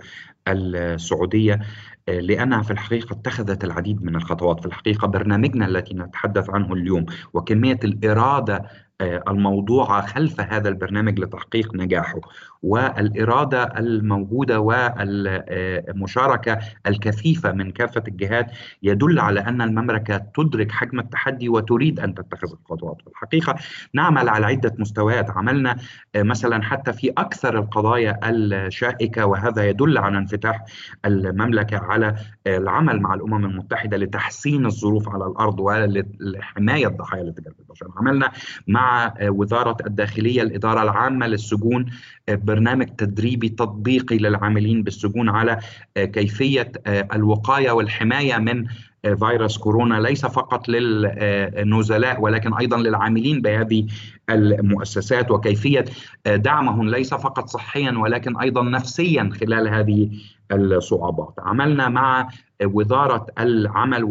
السعودية 0.49 1.61
لأنها 2.09 2.62
في 2.62 2.71
الحقيقة 2.71 3.12
اتخذت 3.12 3.64
العديد 3.64 4.04
من 4.04 4.16
الخطوات. 4.16 4.61
في 4.61 4.66
الحقيقة 4.66 5.09
برنامجنا 5.09 5.66
التي 5.66 5.95
نتحدث 5.95 6.50
عنه 6.50 6.73
اليوم 6.73 7.07
وكمية 7.35 7.79
الإرادة 7.85 8.64
الموضوعة 9.01 10.07
خلف 10.07 10.40
هذا 10.40 10.68
البرنامج 10.68 11.20
لتحقيق 11.20 11.75
نجاحه. 11.75 12.20
والإرادة 12.64 13.62
الموجودة 13.62 14.61
والمشاركة 14.61 16.59
الكثيفة 16.87 17.53
من 17.53 17.70
كافة 17.70 18.03
الجهات 18.09 18.50
يدل 18.83 19.18
على 19.18 19.40
أن 19.40 19.62
المملكة 19.62 20.16
تدرك 20.35 20.72
حجم 20.72 20.98
التحدي 20.98 21.48
وتريد 21.48 22.00
أن 22.00 22.14
تتخذ 22.14 22.53
الخطوات 22.53 23.00
في 23.00 23.07
الحقيقة 23.07 23.55
نعمل 23.94 24.29
على 24.29 24.46
عدة 24.46 24.74
مستويات. 24.79 25.31
عملنا 25.31 25.77
مثلا 26.16 26.62
حتى 26.62 26.92
في 26.92 27.12
أكثر 27.18 27.59
القضايا 27.59 28.18
الشائكة 28.24 29.27
وهذا 29.27 29.68
يدل 29.68 29.98
على 29.98 30.18
انفتاح 30.18 30.64
المملكة 31.05 31.79
على 31.79 32.16
العمل 32.46 33.00
مع 33.00 33.14
الأمم 33.14 33.44
المتحدة 33.44 33.96
لتحسين 33.96 34.66
الظروف 34.66 35.09
على 35.09 35.27
الأرض 35.27 35.61
ولحماية 35.61 36.88
ضحايا 36.88 37.22
الاتجار 37.22 37.55
البشر 37.61 37.87
عملنا 37.96 38.33
مع 38.68 39.14
وزارة 39.22 39.77
الداخلية 39.87 40.42
الإدارة 40.42 40.83
العامة 40.83 41.27
للسجون 41.27 41.87
برنامج 42.29 42.87
تدريبي 42.87 43.49
تطبيقي 43.49 44.19
للعاملين 44.19 44.83
بالسجون 44.83 45.29
على 45.29 45.59
كيفية 45.97 46.73
الوقاية 46.87 47.71
والحماية 47.71 48.39
من 48.39 48.67
فيروس 49.05 49.59
كورونا 49.59 50.01
ليس 50.01 50.27
فقط 50.27 50.69
للنزلاء 50.69 52.21
ولكن 52.21 52.55
أيضا 52.55 52.77
للعاملين 52.77 53.40
بهذه 53.40 53.87
المؤسسات 54.31 55.31
وكيفية 55.31 55.85
دعمهم 56.27 56.90
ليس 56.90 57.14
فقط 57.14 57.49
صحيا 57.49 57.99
ولكن 57.99 58.37
أيضا 58.37 58.62
نفسيا 58.62 59.31
خلال 59.40 59.69
هذه 59.69 60.11
الصعوبات. 60.53 61.35
عملنا 61.38 61.88
مع 61.88 62.29
وزارة 62.64 63.27
العمل 63.38 64.05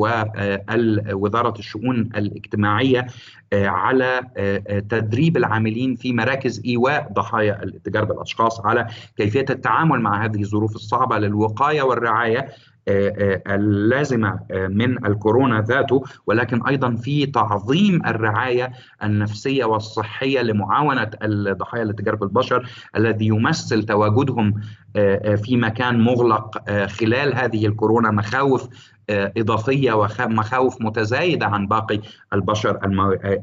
ووزاره 1.14 1.60
الشؤون 1.60 1.96
الاجتماعية 2.16 3.08
على 3.54 4.22
تدريب 4.90 5.38
العاملين 5.38 5.96
في 5.96 6.14
مراكز 6.14 6.62
إيواء 6.66 7.12
ضحايا 7.14 7.64
الاتجار 7.64 8.04
بالأشخاص 8.04 8.66
على 8.66 8.88
كيفية 9.18 9.46
التعامل 9.50 10.02
مع 10.02 10.26
هذه 10.26 10.42
الظروف 10.42 10.76
الصعبة 10.76 11.18
للوقاية 11.18 11.82
والرعاية 11.82 12.50
اللازمة 12.88 14.40
من 14.52 15.06
الكورونا 15.06 15.62
ذاته 15.62 16.04
ولكن 16.28 16.68
أيضا 16.68 16.96
في 16.96 17.26
تعظيم 17.26 18.06
الرعاية 18.06 18.72
النفسية 19.04 19.66
والصحية 19.66 20.42
لمعاونة 20.42 21.10
الضحايا 21.24 21.84
الاتجار 21.84 22.16
بالبشر 22.16 22.70
الذي 22.96 23.28
يمثل 23.28 23.84
تواجدهم 23.84 24.54
في 25.36 25.58
مكان 25.58 26.00
مغلق 26.00 26.70
خلال 26.88 27.36
هذه 27.36 27.66
الكورونا 27.68 28.12
مخاوف 28.12 28.70
إضافية 29.10 29.94
ومخاوف 29.94 30.82
متزايدة 30.82 31.46
عن 31.46 31.68
باقي 31.68 32.00
البشر 32.34 32.80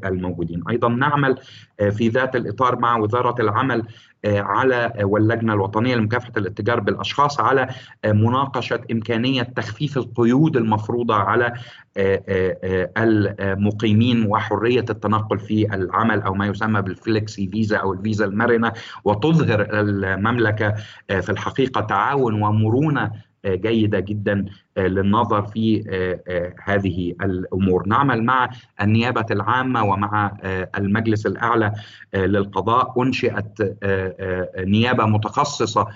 الموجودين. 0.05 0.63
أيضا 0.71 0.89
نعمل 0.89 1.39
في 1.91 2.09
ذات 2.09 2.37
الإطار 2.37 2.79
مع 2.79 2.97
وزارة 2.97 3.43
العمل 3.43 3.83
على 4.27 4.93
واللجنة 5.03 5.53
الوطنية 5.53 5.95
لمكافحة 5.95 6.33
الاتجار 6.37 6.81
بالأشخاص 6.81 7.41
على 7.41 7.69
مناقشة 8.07 8.81
إمكانية 8.93 9.43
تخفيف 9.43 9.97
القيود 9.97 10.57
المفروضة 10.57 11.15
على 11.15 11.53
المقيمين 12.99 14.27
وحرية 14.27 14.85
التنقل 14.91 15.39
في 15.39 15.75
العمل 15.75 16.23
أو 16.23 16.35
ما 16.35 16.47
يسمى 16.47 16.83
بالفليكسي 16.83 17.47
فيزا 17.49 17.77
أو 17.77 17.93
الفيزا 17.93 18.25
المرنة 18.25 18.73
وتظهر 19.05 19.67
المملكة 19.73 20.75
في 21.09 21.31
الحقيقة 21.31 21.81
تعاون 21.81 22.43
ومرونة 22.43 23.11
جيدة 23.47 24.01
جدا 24.01 24.45
للنظر 24.77 25.43
في 25.43 25.83
هذه 26.65 27.15
الأمور. 27.23 27.89
نعمل 27.89 28.25
مع 28.25 28.51
النيابة 28.81 29.27
العامة 29.31 29.85
ومع 29.85 30.37
المجلس 30.79 31.27
الأعلى 31.27 31.73
للقضاء. 32.15 33.03
أنشئت 33.03 33.77
نيابة 34.59 35.07
متخصصة 35.07 35.87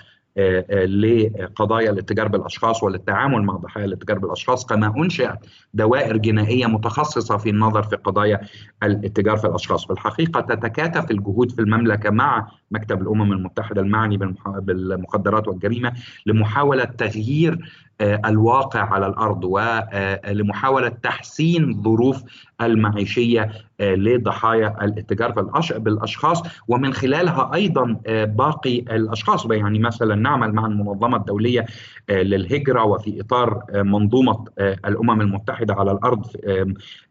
لقضايا 0.85 1.91
الاتجار 1.91 2.27
بالأشخاص 2.27 2.83
وللتعامل 2.83 3.41
مع 3.41 3.53
ضحايا 3.53 3.85
الاتجار 3.85 4.19
بالأشخاص 4.19 4.65
كما 4.65 4.93
انشئت 4.97 5.39
دوائر 5.73 6.17
جنائية 6.17 6.65
متخصصة 6.65 7.37
في 7.37 7.49
النظر 7.49 7.83
في 7.83 7.95
قضايا 7.95 8.41
الاتجار 8.83 9.37
في 9.37 9.47
الأشخاص. 9.47 9.85
في 9.85 9.93
الحقيقة 9.93 10.41
تتكاتف 10.41 11.11
الجهود 11.11 11.51
في 11.51 11.59
المملكة 11.61 12.09
مع 12.09 12.47
مكتب 12.71 13.01
الأمم 13.01 13.31
المتحدة 13.31 13.81
المعني 13.81 14.17
بالمخدرات 14.59 15.47
والجريمة 15.47 15.93
لمحاولة 16.25 16.83
تغيير 16.83 17.71
الواقع 18.01 18.93
على 18.93 19.07
الأرض 19.07 19.43
ولمحاوله 19.43 20.89
تحسين 20.89 21.81
ظروف 21.83 22.23
المعيشية 22.61 23.51
آه، 23.79 23.95
لضحايا 23.95 24.75
الاتجار 24.81 25.31
بالأشخاص 25.77 26.43
ومن 26.67 26.93
خلالها 26.93 27.51
أيضا 27.53 27.97
آه، 28.07 28.25
باقي 28.25 28.79
الأشخاص. 28.79 29.45
يعني 29.45 29.79
مثلا 29.79 30.15
نعمل 30.15 30.53
مع 30.53 30.65
المنظمة 30.65 31.17
الدولية 31.17 31.65
للهجرة 32.09 32.83
وفي 32.83 33.21
إطار 33.21 33.63
منظومة 33.73 34.45
الأمم 34.59 35.21
المتحدة 35.21 35.73
على 35.73 35.91
الأرض 35.91 36.25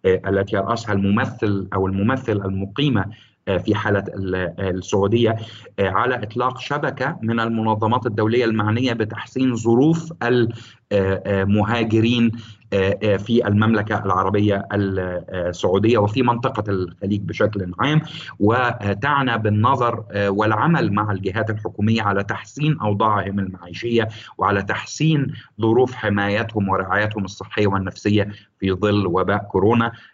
التي 0.06 0.56
يرأسها 0.56 0.92
الممثل 0.92 1.68
أو 1.74 1.86
الممثل 1.86 2.32
المقيمة 2.32 3.04
في 3.46 3.74
حالة 3.74 4.04
السعودية 4.58 5.36
على 5.78 6.22
إطلاق 6.22 6.60
شبكة 6.60 7.18
من 7.22 7.40
المنظمات 7.40 8.06
الدولية 8.06 8.44
المعنية 8.44 8.92
بتحسين 8.92 9.56
ظروف 9.56 10.12
المهاجرين 10.92 12.32
في 13.18 13.42
المملكة 13.46 14.04
العربية 14.04 14.68
السعودية 14.72 15.98
وفي 15.98 16.22
منطقة 16.22 16.64
الخليج 16.68 17.20
بشكل 17.20 17.72
عام. 17.78 18.00
وتعنى 18.40 19.38
بالنظر 19.38 20.04
والعمل 20.14 20.92
مع 20.92 21.12
الجهات 21.12 21.50
الحكومية 21.50 22.02
على 22.02 22.24
تحسين 22.24 22.78
أوضاعهم 22.80 23.38
المعيشية 23.38 24.08
وعلى 24.38 24.62
تحسين 24.62 25.32
ظروف 25.60 25.94
حمايتهم 25.94 26.68
ورعايتهم 26.68 27.24
الصحية 27.24 27.66
والنفسية 27.66 28.28
في 28.60 28.72
ظل 28.72 29.06
وباء 29.06 29.38
كورونا. 29.38 29.86
آه، 29.86 29.90
آه، 29.90 29.92
آه، 29.92 30.13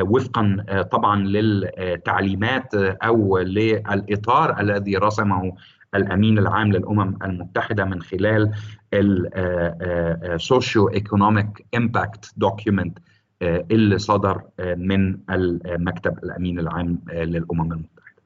وفقا 0.00 0.64
طبعا 0.90 1.22
للتعليمات 1.22 2.74
أو 2.74 3.38
للإطار 3.38 4.60
الذي 4.60 4.96
رسمه 4.96 5.56
الأمين 5.94 6.38
العام 6.38 6.72
للأمم 6.72 7.18
المتحدة 7.24 7.84
من 7.84 8.02
خلال 8.02 8.52
ال 8.94 10.88
socio-economic 10.88 11.66
impact 11.74 12.32
document 12.36 12.98
اللي 13.42 13.98
صدر 13.98 14.42
من 14.60 15.18
المكتب 15.30 16.18
الأمين 16.24 16.58
العام 16.58 16.98
للأمم 17.12 17.72
المتحدة. 17.72 18.22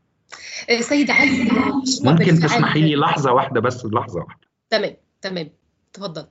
سيد 0.81 1.11
علي 1.11 1.49
ممكن 2.05 2.35
تسمحي 2.35 2.81
لي 2.81 2.97
لحظة 2.97 3.33
واحدة 3.33 3.61
بس 3.61 3.87
لحظة 3.87 4.21
واحدة. 4.21 4.49
تمام 4.71 4.97
تمام 5.23 5.49
تفضل. 5.93 6.27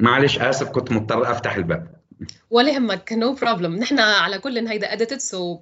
معلش 0.00 0.38
آسف 0.38 0.68
كنت 0.68 0.92
مضطر 0.92 1.30
أفتح 1.30 1.56
الباب. 1.56 1.86
ولا 2.50 2.72
يهمك 2.72 3.12
no 3.12 3.40
no 3.40 3.48
problem 3.48 3.76
نحن 3.76 3.98
على 3.98 4.38
كل 4.38 4.68
هيدا 4.68 4.92
edited 4.92 5.18
so 5.18 5.60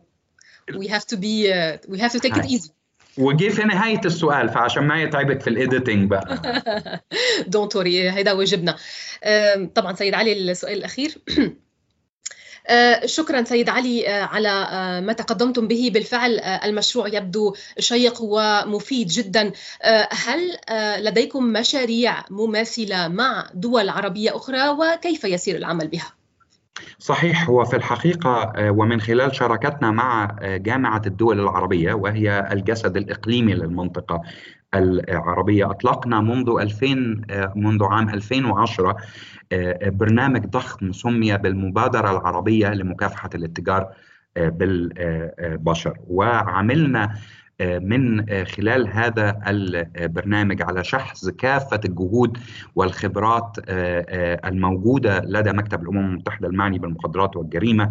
we 0.76 0.88
have 0.88 1.04
to 1.04 1.16
be 1.16 1.48
we 1.88 2.00
have 2.00 2.12
to 2.12 2.18
take 2.18 2.38
it 2.38 2.44
easy 2.44 2.70
وجي 3.18 3.50
في 3.50 3.62
نهاية 3.62 4.00
السؤال 4.04 4.48
فعشان 4.48 4.82
ما 4.82 5.02
يتعبك 5.02 5.40
في 5.40 5.50
ال 5.50 5.58
editing 5.58 6.10
بقى. 6.10 6.38
don't 7.46 7.76
worry 7.76 8.10
هيدا 8.10 8.32
واجبنا. 8.32 8.76
طبعا 9.74 9.94
سيد 9.94 10.14
علي 10.14 10.32
السؤال 10.32 10.78
الأخير. 10.78 11.18
شكرا 13.04 13.42
سيد 13.44 13.68
علي 13.68 14.08
آه، 14.08 14.24
على 14.24 14.48
آه، 14.48 15.00
ما 15.00 15.12
تقدمتم 15.12 15.68
به. 15.68 15.90
بالفعل 15.94 16.38
المشروع 16.40 17.08
يبدو 17.08 17.54
شيق 17.78 18.14
ومفيد 18.20 19.08
جدا. 19.08 19.52
هل 20.10 20.56
لديكم 20.98 21.44
مشاريع 21.44 22.14
مماثلة 22.30 23.08
مع 23.08 23.46
دول 23.54 23.88
عربية 23.88 24.36
أخرى 24.36 24.68
وكيف 24.68 25.24
يسير 25.24 25.56
العمل 25.56 25.88
بها؟ 25.88 26.12
صحيح. 26.98 27.48
هو 27.48 27.64
في 27.64 27.76
الحقيقة 27.76 28.52
ومن 28.70 29.00
خلال 29.00 29.36
شراكتنا 29.36 29.90
مع 29.90 30.36
جامعة 30.42 31.02
الدول 31.06 31.40
العربية 31.40 31.94
وهي 31.94 32.48
الجسد 32.52 32.96
الإقليمي 32.96 33.54
للمنطقة 33.54 34.22
العربية 34.74 35.70
أطلقنا 35.70 36.20
منذ 36.20 36.50
2000 36.60 36.86
منذ 37.56 37.84
عام 37.84 38.08
2010 38.08 38.96
برنامج 39.86 40.46
ضخم 40.46 40.92
سمي 40.92 41.36
بالمبادرة 41.38 42.10
العربية 42.10 42.68
لمكافحة 42.68 43.30
الاتجار 43.34 43.92
آه، 44.36 44.48
بالبشر. 44.48 45.98
وعملنا 46.06 47.14
آه، 47.60 47.78
من 47.78 48.26
خلال 48.44 48.88
هذا 48.88 49.40
البرنامج 49.46 50.62
على 50.62 50.84
شحذ 50.84 51.30
كافة 51.30 51.80
الجهود 51.84 52.38
والخبرات 52.74 53.56
آه، 53.68 54.48
الموجودة 54.48 55.20
لدى 55.20 55.52
مكتب 55.52 55.82
الأمم 55.82 56.10
المتحدة 56.10 56.48
المعني 56.48 56.78
بالمخدرات 56.78 57.36
والجريمة 57.36 57.90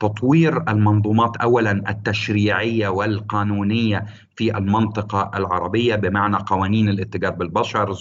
تطوير 0.00 0.70
المنظومات 0.70 1.36
اولا 1.36 1.70
التشريعية 1.88 2.88
والقانونية 2.88 4.06
في 4.36 4.56
المنطقة 4.58 5.30
العربية 5.34 5.94
بمعنى 5.94 6.36
قوانين 6.36 6.88
الاتجار 6.88 7.30
بالبشر 7.32 7.94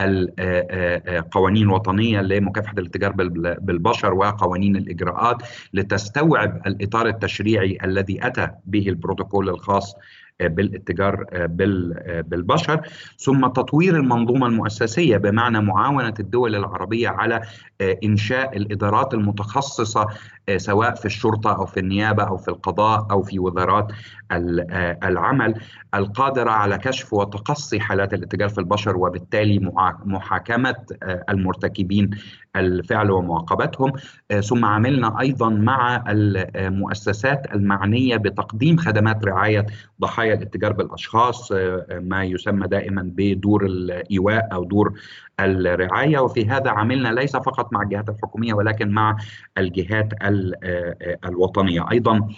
والقوانين 0.00 1.62
الوطنيه 1.62 2.20
لمكافحة 2.20 2.74
الاتجار 2.78 3.12
بالبشر 3.60 4.14
وقوانين 4.14 4.76
الإجراءات 4.76 5.42
لتستوعب 5.74 6.62
الإطار 6.66 7.06
التشريعي 7.06 7.78
الذي 7.84 8.26
أتى 8.26 8.48
به 8.66 8.88
البروتوكول 8.88 9.48
الخاص 9.48 9.94
بالاتجار 10.48 11.24
بالبشر 12.22 12.80
ثم 13.18 13.46
تطوير 13.46 13.96
المنظومة 13.96 14.46
المؤسسية 14.46 15.16
بمعنى 15.16 15.60
معاونة 15.60 16.14
الدول 16.20 16.56
العربية 16.56 17.08
على 17.08 17.42
إنشاء 18.04 18.56
الإدارات 18.56 19.14
المتخصصة 19.14 20.06
سواء 20.56 20.94
في 20.94 21.04
الشرطة 21.04 21.56
أو 21.56 21.66
في 21.66 21.80
النيابة 21.80 22.22
أو 22.22 22.36
في 22.36 22.48
القضاء 22.48 23.06
أو 23.10 23.22
في 23.22 23.38
وزارات 23.38 23.92
العمل 25.04 25.54
القادرة 25.94 26.50
على 26.50 26.78
كشف 26.78 27.12
وتقصي 27.12 27.80
حالات 27.80 28.14
الاتجار 28.14 28.48
في 28.48 28.58
البشر 28.58 28.96
وبالتالي 28.96 29.72
محاكمة 30.04 30.74
المرتكبين 31.28 32.10
الفعل 32.56 33.10
ومعاقبتهم 33.10 33.92
ثم 34.40 34.64
عملنا 34.64 35.20
أيضا 35.20 35.48
مع 35.48 36.04
المؤسسات 36.08 37.54
المعنية 37.54 38.16
بتقديم 38.16 38.76
خدمات 38.76 39.24
رعاية 39.24 39.66
ضحايا 40.00 40.34
الاتجار 40.34 40.72
بالأشخاص 40.72 41.52
ما 41.90 42.24
يسمى 42.24 42.66
دائما 42.68 43.10
بدور 43.16 43.66
الإيواء 43.66 44.48
أو 44.52 44.64
دور 44.64 44.92
الرعاية 45.44 46.18
وفي 46.18 46.48
هذا 46.48 46.70
عملنا 46.70 47.08
ليس 47.08 47.36
فقط 47.36 47.72
مع 47.72 47.82
الجهات 47.82 48.08
الحكومية 48.08 48.54
ولكن 48.54 48.90
مع 48.90 49.16
الجهات 49.58 50.08
الوطنية. 51.24 51.86
أيضا 51.92 52.28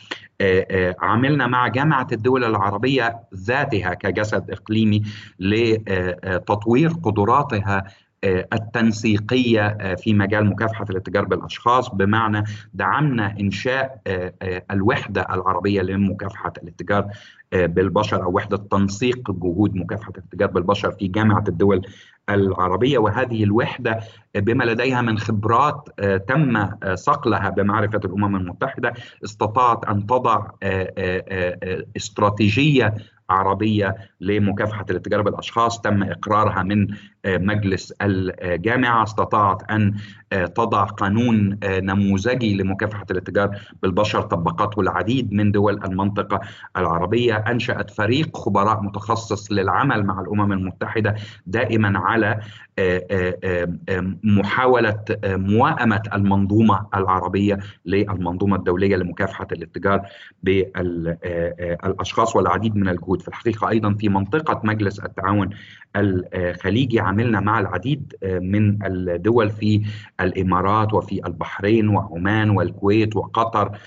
عملنا 1.01 1.47
مع 1.47 1.69
جامعة 1.69 2.07
الدول 2.13 2.45
العربية 2.45 3.21
ذاتها 3.35 3.95
كجسد 3.95 4.51
إقليمي 4.51 5.03
لتطوير 5.41 6.91
قدراتها 7.03 7.85
التنسيقية 8.25 9.95
في 9.95 10.15
مجال 10.15 10.47
مكافحة 10.47 10.87
الاتجار 10.91 11.25
بالأشخاص. 11.25 11.95
بمعنى 11.95 12.45
دعمنا 12.75 13.37
إنشاء 13.41 14.01
الوحدة 14.71 15.27
العربية 15.31 15.83
لمكافحة 15.83 16.53
الاتجار 16.63 17.09
بالبشر 17.53 18.23
أو 18.23 18.33
وحدة 18.33 18.57
تنسيق 18.57 19.31
جهود 19.31 19.75
مكافحة 19.75 20.13
الاتجار 20.19 20.49
بالبشر 20.49 20.91
في 20.93 21.09
جامعة 21.09 21.45
الدول 21.49 21.87
العربية. 22.31 22.99
وهذه 22.99 23.45
الوحدة 23.45 24.01
بما 24.35 24.65
لديها 24.65 25.03
من 25.03 25.19
خبرات 25.19 25.89
آه، 25.99 26.17
تم 26.17 26.57
آه، 26.57 26.95
صقلها 26.95 27.49
بمعرفة 27.51 28.01
الأمم 28.05 28.37
المتحدة 28.37 28.95
استطاعت 29.25 29.85
أن 29.85 30.07
تضع 30.07 30.47
آه، 30.63 31.85
استراتيجية 31.97 32.95
عربية 33.31 33.97
لمكافحة 34.21 34.87
الاتجار 34.91 35.23
بالأشخاص. 35.23 35.81
تم 35.81 36.03
إقرارها 36.03 36.63
من 36.63 36.89
مجلس 37.27 37.95
الجامعة 38.03 39.03
استطاعت 39.03 39.71
أن 39.71 39.95
تضع 40.31 40.85
قانون 40.85 41.59
نموذجي 41.65 42.57
لمكافحة 42.57 43.07
الاتجار 43.11 43.59
بالبشر 43.83 44.23
طبقته 44.23 44.81
العديد 44.81 45.33
من 45.33 45.53
دول 45.53 45.85
المنطقة 45.85 46.41
العربية. 46.77 47.35
أنشأت 47.35 47.91
فريق 47.91 48.37
خبراء 48.37 48.83
متخصص 48.83 49.53
للعمل 49.53 50.07
مع 50.07 50.21
الأمم 50.21 50.53
المتحدة 50.53 51.15
دائما 51.47 51.99
على 51.99 52.41
محاولة 54.25 55.05
موائمة 55.25 56.03
المنظومة 56.15 56.87
العربية 56.95 57.59
للمنظومة 57.87 58.57
الدولية 58.57 58.97
لمكافحة 58.97 59.47
الاتجار 59.53 60.01
بالاشخاص 60.43 62.37
والعديد 62.37 62.77
من 62.77 62.89
الجهود. 62.89 63.23
في 63.23 63.29
الحقيقة 63.29 63.69
أيضا 63.69 63.95
في 63.95 64.09
منطقة 64.09 64.61
مجلس 64.65 65.01
التعاون 65.01 65.51
الخليجي 65.97 67.01
عملنا 67.15 67.41
مع 67.41 67.61
العديد 67.61 68.15
من 68.25 68.87
الدول 68.87 69.51
في 69.51 69.83
الإمارات 70.21 70.95
وفي 70.95 71.27
البحرين 71.27 71.89
وعمان 71.89 72.51
والكويت 72.51 73.17
وقطر 73.17 73.79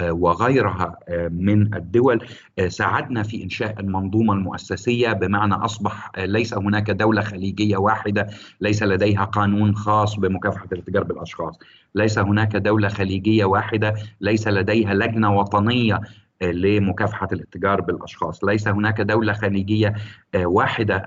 وغيرها 0.00 0.96
من 1.30 1.74
الدول. 1.74 2.26
ساعدنا 2.68 3.22
في 3.22 3.44
إنشاء 3.44 3.80
المنظومة 3.80 4.34
المؤسسية 4.34 5.12
بمعنى 5.12 5.54
أصبح 5.54 6.10
ليس 6.18 6.54
هناك 6.54 6.90
دولة 6.90 7.22
خليجية 7.22 7.76
واحدة 7.76 8.26
ليس 8.60 8.82
لديها 8.82 9.24
قانون 9.24 9.74
خاص 9.74 10.16
بمكافحة 10.16 10.68
الاتجار 10.72 11.04
بالأشخاص، 11.04 11.58
ليس 11.94 12.18
هناك 12.18 12.56
دولة 12.56 12.88
خليجية 12.88 13.44
واحدة 13.44 13.94
ليس 14.20 14.48
لديها 14.48 14.94
لجنة 14.94 15.38
وطنية 15.38 16.00
لمكافحة 16.42 17.28
الاتجار 17.32 17.80
بالأشخاص، 17.80 18.44
ليس 18.44 18.68
هناك 18.68 19.00
دولة 19.00 19.32
خليجية 19.32 19.94
واحدة 20.36 21.06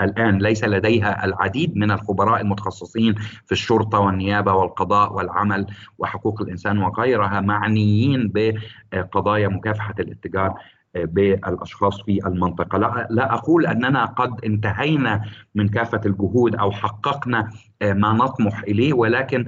الآن 0.00 0.38
ليس 0.38 0.64
لديها 0.64 1.24
العديد 1.24 1.76
من 1.76 1.90
الخبراء 1.90 2.40
المتخصصين 2.40 3.14
في 3.14 3.52
الشرطة 3.52 3.98
والنيابة 3.98 4.54
والقضاء 4.54 5.12
والعمل 5.12 5.66
وحقوق 5.98 6.42
الإنسان 6.42 6.78
وغيرها 6.78 7.40
معنيين 7.40 8.32
بقضايا 8.34 9.48
مكافحة 9.48 9.94
الاتجار. 9.98 10.54
بالأشخاص 11.04 12.02
في 12.02 12.26
المنطقة. 12.26 12.78
لا, 12.78 13.06
لا 13.10 13.34
أقول 13.34 13.66
أننا 13.66 14.04
قد 14.04 14.44
انتهينا 14.44 15.22
من 15.54 15.68
كافة 15.68 16.00
الجهود 16.06 16.56
أو 16.56 16.70
حققنا 16.70 17.48
ما 17.82 18.12
نطمح 18.12 18.62
إليه 18.62 18.92
ولكن 18.94 19.46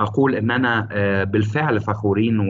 أقول 0.00 0.34
أننا 0.34 0.88
بالفعل 1.24 1.80
فخورين 1.80 2.48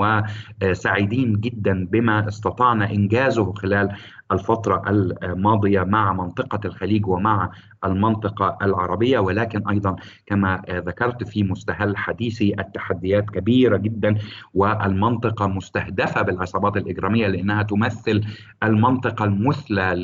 وسعيدين 0.63 1.41
جدا 1.41 1.87
بما 1.87 2.29
استطعنا 2.29 2.91
إنجازه 2.91 3.53
خلال 3.53 3.89
الفترة 4.33 4.83
الماضية 5.23 5.83
مع 5.83 6.13
منطقة 6.13 6.61
الخليج 6.65 7.07
ومع 7.07 7.51
المنطقة 7.85 8.59
العربية 8.63 9.19
ولكن 9.19 9.69
أيضا 9.69 9.97
كما 10.27 10.63
ذكرت 10.71 11.25
في 11.25 11.43
مستهل 11.43 11.97
حديثي 11.97 12.55
التحديات 12.59 13.31
كبيرة 13.31 13.77
جدا 13.77 14.15
والمنطقة 14.55 15.47
مستهدفة 15.47 16.23
بالعصابات 16.23 16.77
الإجرامية 16.77 17.27
لأنها 17.27 17.63
تمثل 17.63 18.25
المنطقة 18.63 19.25
المثلى 19.25 19.95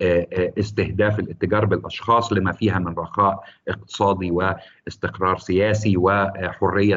لاستهداف 0.00 1.18
الاتجار 1.18 1.64
بالأشخاص 1.64 2.32
لما 2.32 2.52
فيها 2.52 2.78
من 2.78 2.94
رخاء 2.98 3.44
اقتصادي 3.68 4.30
واستقرار 4.30 5.38
سياسي 5.38 5.96
وحرية 5.96 6.96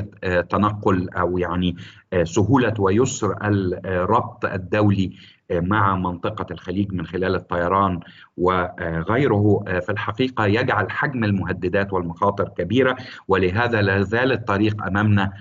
تنقل 0.50 1.10
أو 1.10 1.38
يعني 1.38 1.76
سهولة 2.24 2.74
ويسر 2.80 3.38
الربط 3.42 4.46
الدولي 4.46 5.12
مع 5.52 5.96
منطقة 5.96 6.46
الخليج 6.52 6.94
من 6.94 7.06
خلال 7.06 7.36
الطيران 7.36 8.00
وغيره 8.38 9.64
في 9.80 9.92
الحقيقة 9.92 10.46
يجعل 10.46 10.92
حجم 10.92 11.24
المهددات 11.24 11.94
والمخاطر 11.94 12.50
كبيرة 12.50 12.96
ولهذا 13.28 13.82
لا 13.82 14.02
زال 14.02 14.32
الطريق 14.32 14.84
أمامنا 14.84 15.32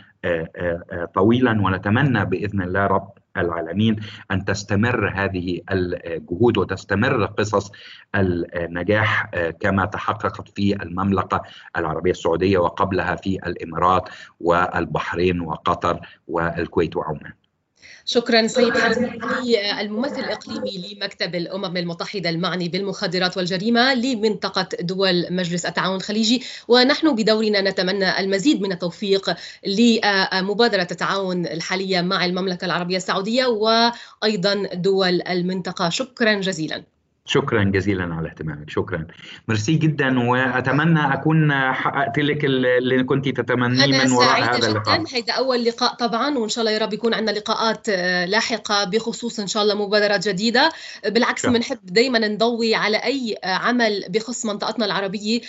طويلا 1.14 1.50
ونتمنى 1.50 2.24
بإذن 2.24 2.62
الله 2.62 2.86
رب 2.86 3.08
العالمين 3.36 3.96
أن 4.30 4.44
تستمر 4.44 5.12
هذه 5.14 5.60
الجهود 5.70 6.58
وتستمر 6.58 7.24
قصص 7.24 7.72
النجاح 8.14 9.30
كما 9.60 9.84
تحققت 9.84 10.48
في 10.48 10.82
المملكة 10.82 11.42
العربية 11.76 12.10
السعودية 12.10 12.58
وقبلها 12.58 13.14
في 13.14 13.38
الإمارات 13.46 14.08
والبحرين 14.40 15.40
وقطر 15.40 16.00
والكويت 16.28 16.96
وعمان. 16.96 17.32
شكرا 18.04 18.46
سيد 18.46 18.78
حزمي 18.78 19.80
الممثل 19.80 20.18
الإقليمي 20.20 20.94
لمكتب 20.94 21.34
الأمم 21.34 21.76
المتحدة 21.76 22.30
المعني 22.30 22.68
بالمخدرات 22.68 23.36
والجريمة 23.36 23.94
لمنطقة 23.94 24.68
دول 24.80 25.26
مجلس 25.30 25.66
التعاون 25.66 25.96
الخليجي. 25.96 26.42
ونحن 26.68 27.14
بدورنا 27.14 27.60
نتمنى 27.60 28.20
المزيد 28.20 28.62
من 28.62 28.72
التوفيق 28.72 29.36
لمبادرة 29.66 30.88
التعاون 30.90 31.46
الحالية 31.46 32.00
مع 32.00 32.24
المملكة 32.24 32.64
العربية 32.64 32.96
السعودية 32.96 33.46
وأيضا 33.46 34.68
دول 34.74 35.22
المنطقة. 35.22 35.88
شكرا 35.88 36.34
جزيلا. 36.34 36.93
شكرا 37.26 37.64
جزيلا 37.64 38.14
على 38.14 38.28
اهتمامك. 38.28 38.70
شكرا. 38.70 39.06
ميرسي 39.48 39.72
جدا 39.72 40.28
وأتمنى 40.28 41.14
أكون 41.14 41.52
حققت 41.72 42.18
لك 42.18 42.44
اللي 42.44 43.04
كنت 43.04 43.28
تتمنيه 43.28 44.04
من 44.04 44.12
وراء 44.12 44.42
هذا 44.42 44.68
اللقاء. 44.68 45.00
جدا 45.00 45.16
هيدا 45.16 45.32
أول 45.32 45.64
لقاء 45.64 45.94
طبعا 45.94 46.38
وإن 46.38 46.48
شاء 46.48 46.62
الله 46.62 46.72
يا 46.72 46.78
رب 46.78 46.92
يكون 46.92 47.14
عندنا 47.14 47.36
لقاءات 47.36 47.88
لاحقة 48.28 48.84
بخصوص 48.84 49.40
إن 49.40 49.46
شاء 49.46 49.62
الله 49.62 49.74
مبادرات 49.74 50.28
جديدة. 50.28 50.72
بالعكس 51.06 51.46
بنحب 51.46 51.78
دائما 51.84 52.18
نضوي 52.18 52.74
على 52.74 52.96
أي 52.96 53.38
عمل 53.44 54.04
بخص 54.08 54.46
منطقتنا 54.46 54.86
العربية. 54.86 55.40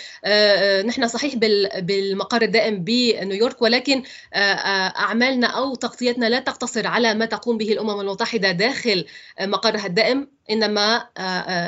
نحن 0.86 1.08
صحيح 1.08 1.34
بالمقر 1.78 2.42
الدائم 2.42 2.84
بنيويورك 2.84 3.62
ولكن 3.62 4.02
أعمالنا 4.34 5.46
أو 5.46 5.74
تغطيتنا 5.74 6.26
لا 6.26 6.40
تقتصر 6.40 6.86
على 6.86 7.14
ما 7.14 7.24
تقوم 7.24 7.58
به 7.58 7.72
الأمم 7.72 8.00
المتحدة 8.00 8.52
داخل 8.52 9.04
مقرها 9.40 9.86
الدائم. 9.86 10.35
إنما 10.50 11.06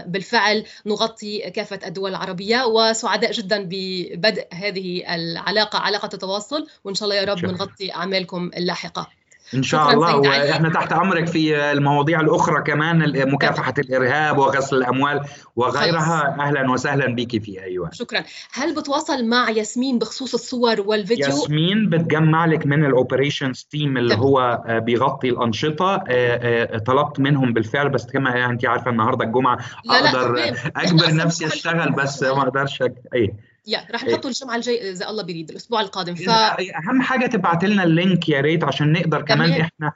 بالفعل 0.06 0.64
نغطي 0.86 1.50
كافة 1.50 1.80
الدول 1.86 2.10
العربية 2.10 2.64
وسعداء 2.64 3.32
جدا 3.32 3.62
ببدء 3.68 4.46
هذه 4.52 5.14
العلاقة 5.14 5.78
علاقة 5.78 6.10
التواصل 6.14 6.66
وإن 6.84 6.94
شاء 6.94 7.08
الله 7.08 7.20
يا 7.20 7.24
رب 7.24 7.44
نغطي 7.46 7.92
أعمالكم 7.94 8.50
اللاحقة. 8.56 9.08
إن 9.54 9.62
شاء 9.62 9.90
الله 9.90 10.16
وإحنا 10.16 10.68
تحت 10.68 10.92
أمرك 10.92 11.26
في 11.26 11.72
المواضيع 11.72 12.20
الأخرى 12.20 12.62
كمان 12.62 13.12
مكافحة 13.32 13.74
الإرهاب 13.78 14.38
وغسل 14.38 14.76
الأموال 14.76 15.20
وغيرها. 15.56 16.36
أهلا 16.40 16.70
وسهلا 16.70 17.14
بك 17.14 17.42
في 17.42 17.62
اي 17.62 17.78
وقت 17.78 17.94
شكرا. 17.94 18.24
هل 18.52 18.74
بتواصل 18.74 19.24
مع 19.24 19.50
ياسمين 19.50 19.98
بخصوص 19.98 20.34
الصور 20.34 20.80
والفيديو؟ 20.80 21.26
ياسمين 21.26 21.88
بتجمع 21.88 22.46
لك 22.46 22.66
من 22.66 22.84
ال 22.84 22.92
operations 22.92 23.68
team 23.70 23.96
اللي. 23.96 24.14
هو 24.14 24.62
بيغطي 24.68 25.28
الأنشطة. 25.28 26.04
طلبت 26.86 27.20
منهم 27.20 27.52
بالفعل 27.52 27.88
بس 27.88 28.06
كما 28.06 28.46
أنت 28.50 28.66
عارفة 28.66 28.90
النهارده 28.90 29.24
الجمعة 29.24 29.58
لا 29.84 29.94
أقدر 29.94 30.32
لا 30.32 30.54
أجبر 30.76 31.14
نفسي 31.24 31.46
أشتغل 31.46 31.92
بس 31.92 32.22
ما 32.22 32.42
أقدرش 32.42 32.82
إيه. 33.14 33.47
yeah 33.66 33.78
رح 33.90 34.04
نحطه 34.04 34.26
الجمعة 34.26 34.56
الجاي 34.56 34.90
إذا 34.90 35.08
الله 35.08 35.22
بيريد 35.22 35.50
الأسبوع 35.50 35.80
القادم 35.80 36.14
ف 36.14 36.28
أهم 36.30 37.02
حاجة 37.02 37.26
تبعت 37.26 37.64
لنا 37.64 37.82
ال 37.84 37.93
link 37.93 38.28
يا 38.28 38.40
ريت 38.40 38.64
عشان 38.64 38.92
نقدر 38.92 39.22
كمان 39.22 39.48
تمام. 39.48 39.60
إحنا 39.60 39.92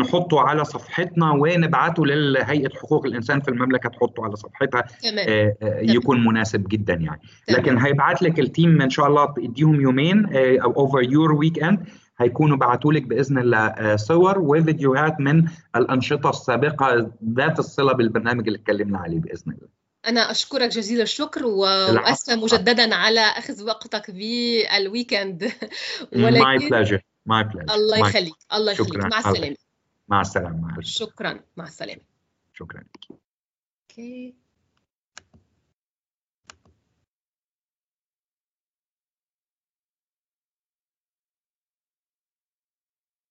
نحطه 0.00 0.40
على 0.40 0.64
صفحتنا 0.64 1.30
ونبعته 1.30 2.06
لهيئة 2.06 2.68
حقوق 2.74 3.06
الإنسان 3.06 3.40
في 3.40 3.48
المملكة 3.48 3.88
تحطه 3.88 4.24
على 4.24 4.36
صفحتها 4.36 4.84
تمام. 5.02 5.54
يكون 5.62 6.24
مناسب 6.24 6.68
جدا 6.68 6.94
يعني 6.94 7.20
تمام. 7.46 7.60
لكن 7.60 7.78
هيبعت 7.78 8.22
لك 8.22 8.40
ال 8.40 8.48
team 8.48 8.82
إن 8.82 8.90
شاء 8.90 9.06
الله 9.06 9.34
اديهم 9.38 9.80
يومين 9.80 10.26
أو 10.36 10.72
over 10.76 11.02
your 11.02 11.32
weekend 11.32 11.86
هيكونوا 12.18 12.56
بعتوا 12.56 12.92
لك 12.92 13.02
بإذن 13.02 13.38
الله 13.38 13.96
صور 13.96 14.38
وفيديوهات 14.38 15.20
من 15.20 15.44
الأنشطة 15.76 16.30
السابقة 16.30 17.10
ذات 17.36 17.58
الصلة 17.58 17.92
بالبرنامج 17.92 18.46
اللي 18.46 18.58
اتكلمنا 18.58 18.98
عليه 18.98 19.18
بإذن 19.18 19.52
الله 19.52 19.68
أنا 20.06 20.30
أشكرك 20.30 20.68
جزيل 20.68 21.00
الشكر 21.00 21.46
وأسفة 21.46 22.36
مجددا 22.36 22.94
على 22.94 23.20
أخذ 23.20 23.64
وقتك 23.64 24.10
بالويكند 24.10 25.42
ولكن 26.12 26.40
My 26.40 26.70
pleasure. 26.70 27.00
My 27.28 27.44
pleasure. 27.52 27.74
الله 27.74 27.98
يخليك. 27.98 28.34
الله 28.54 28.72
يخليك. 28.72 28.96
مع 28.96 29.18
السلامة. 29.18 29.56
مع 30.08 30.20
السلامة. 30.20 30.80
شكرا. 30.80 31.40
مع 31.56 31.64
السلامة. 31.64 32.00
شكرا. 32.54 32.84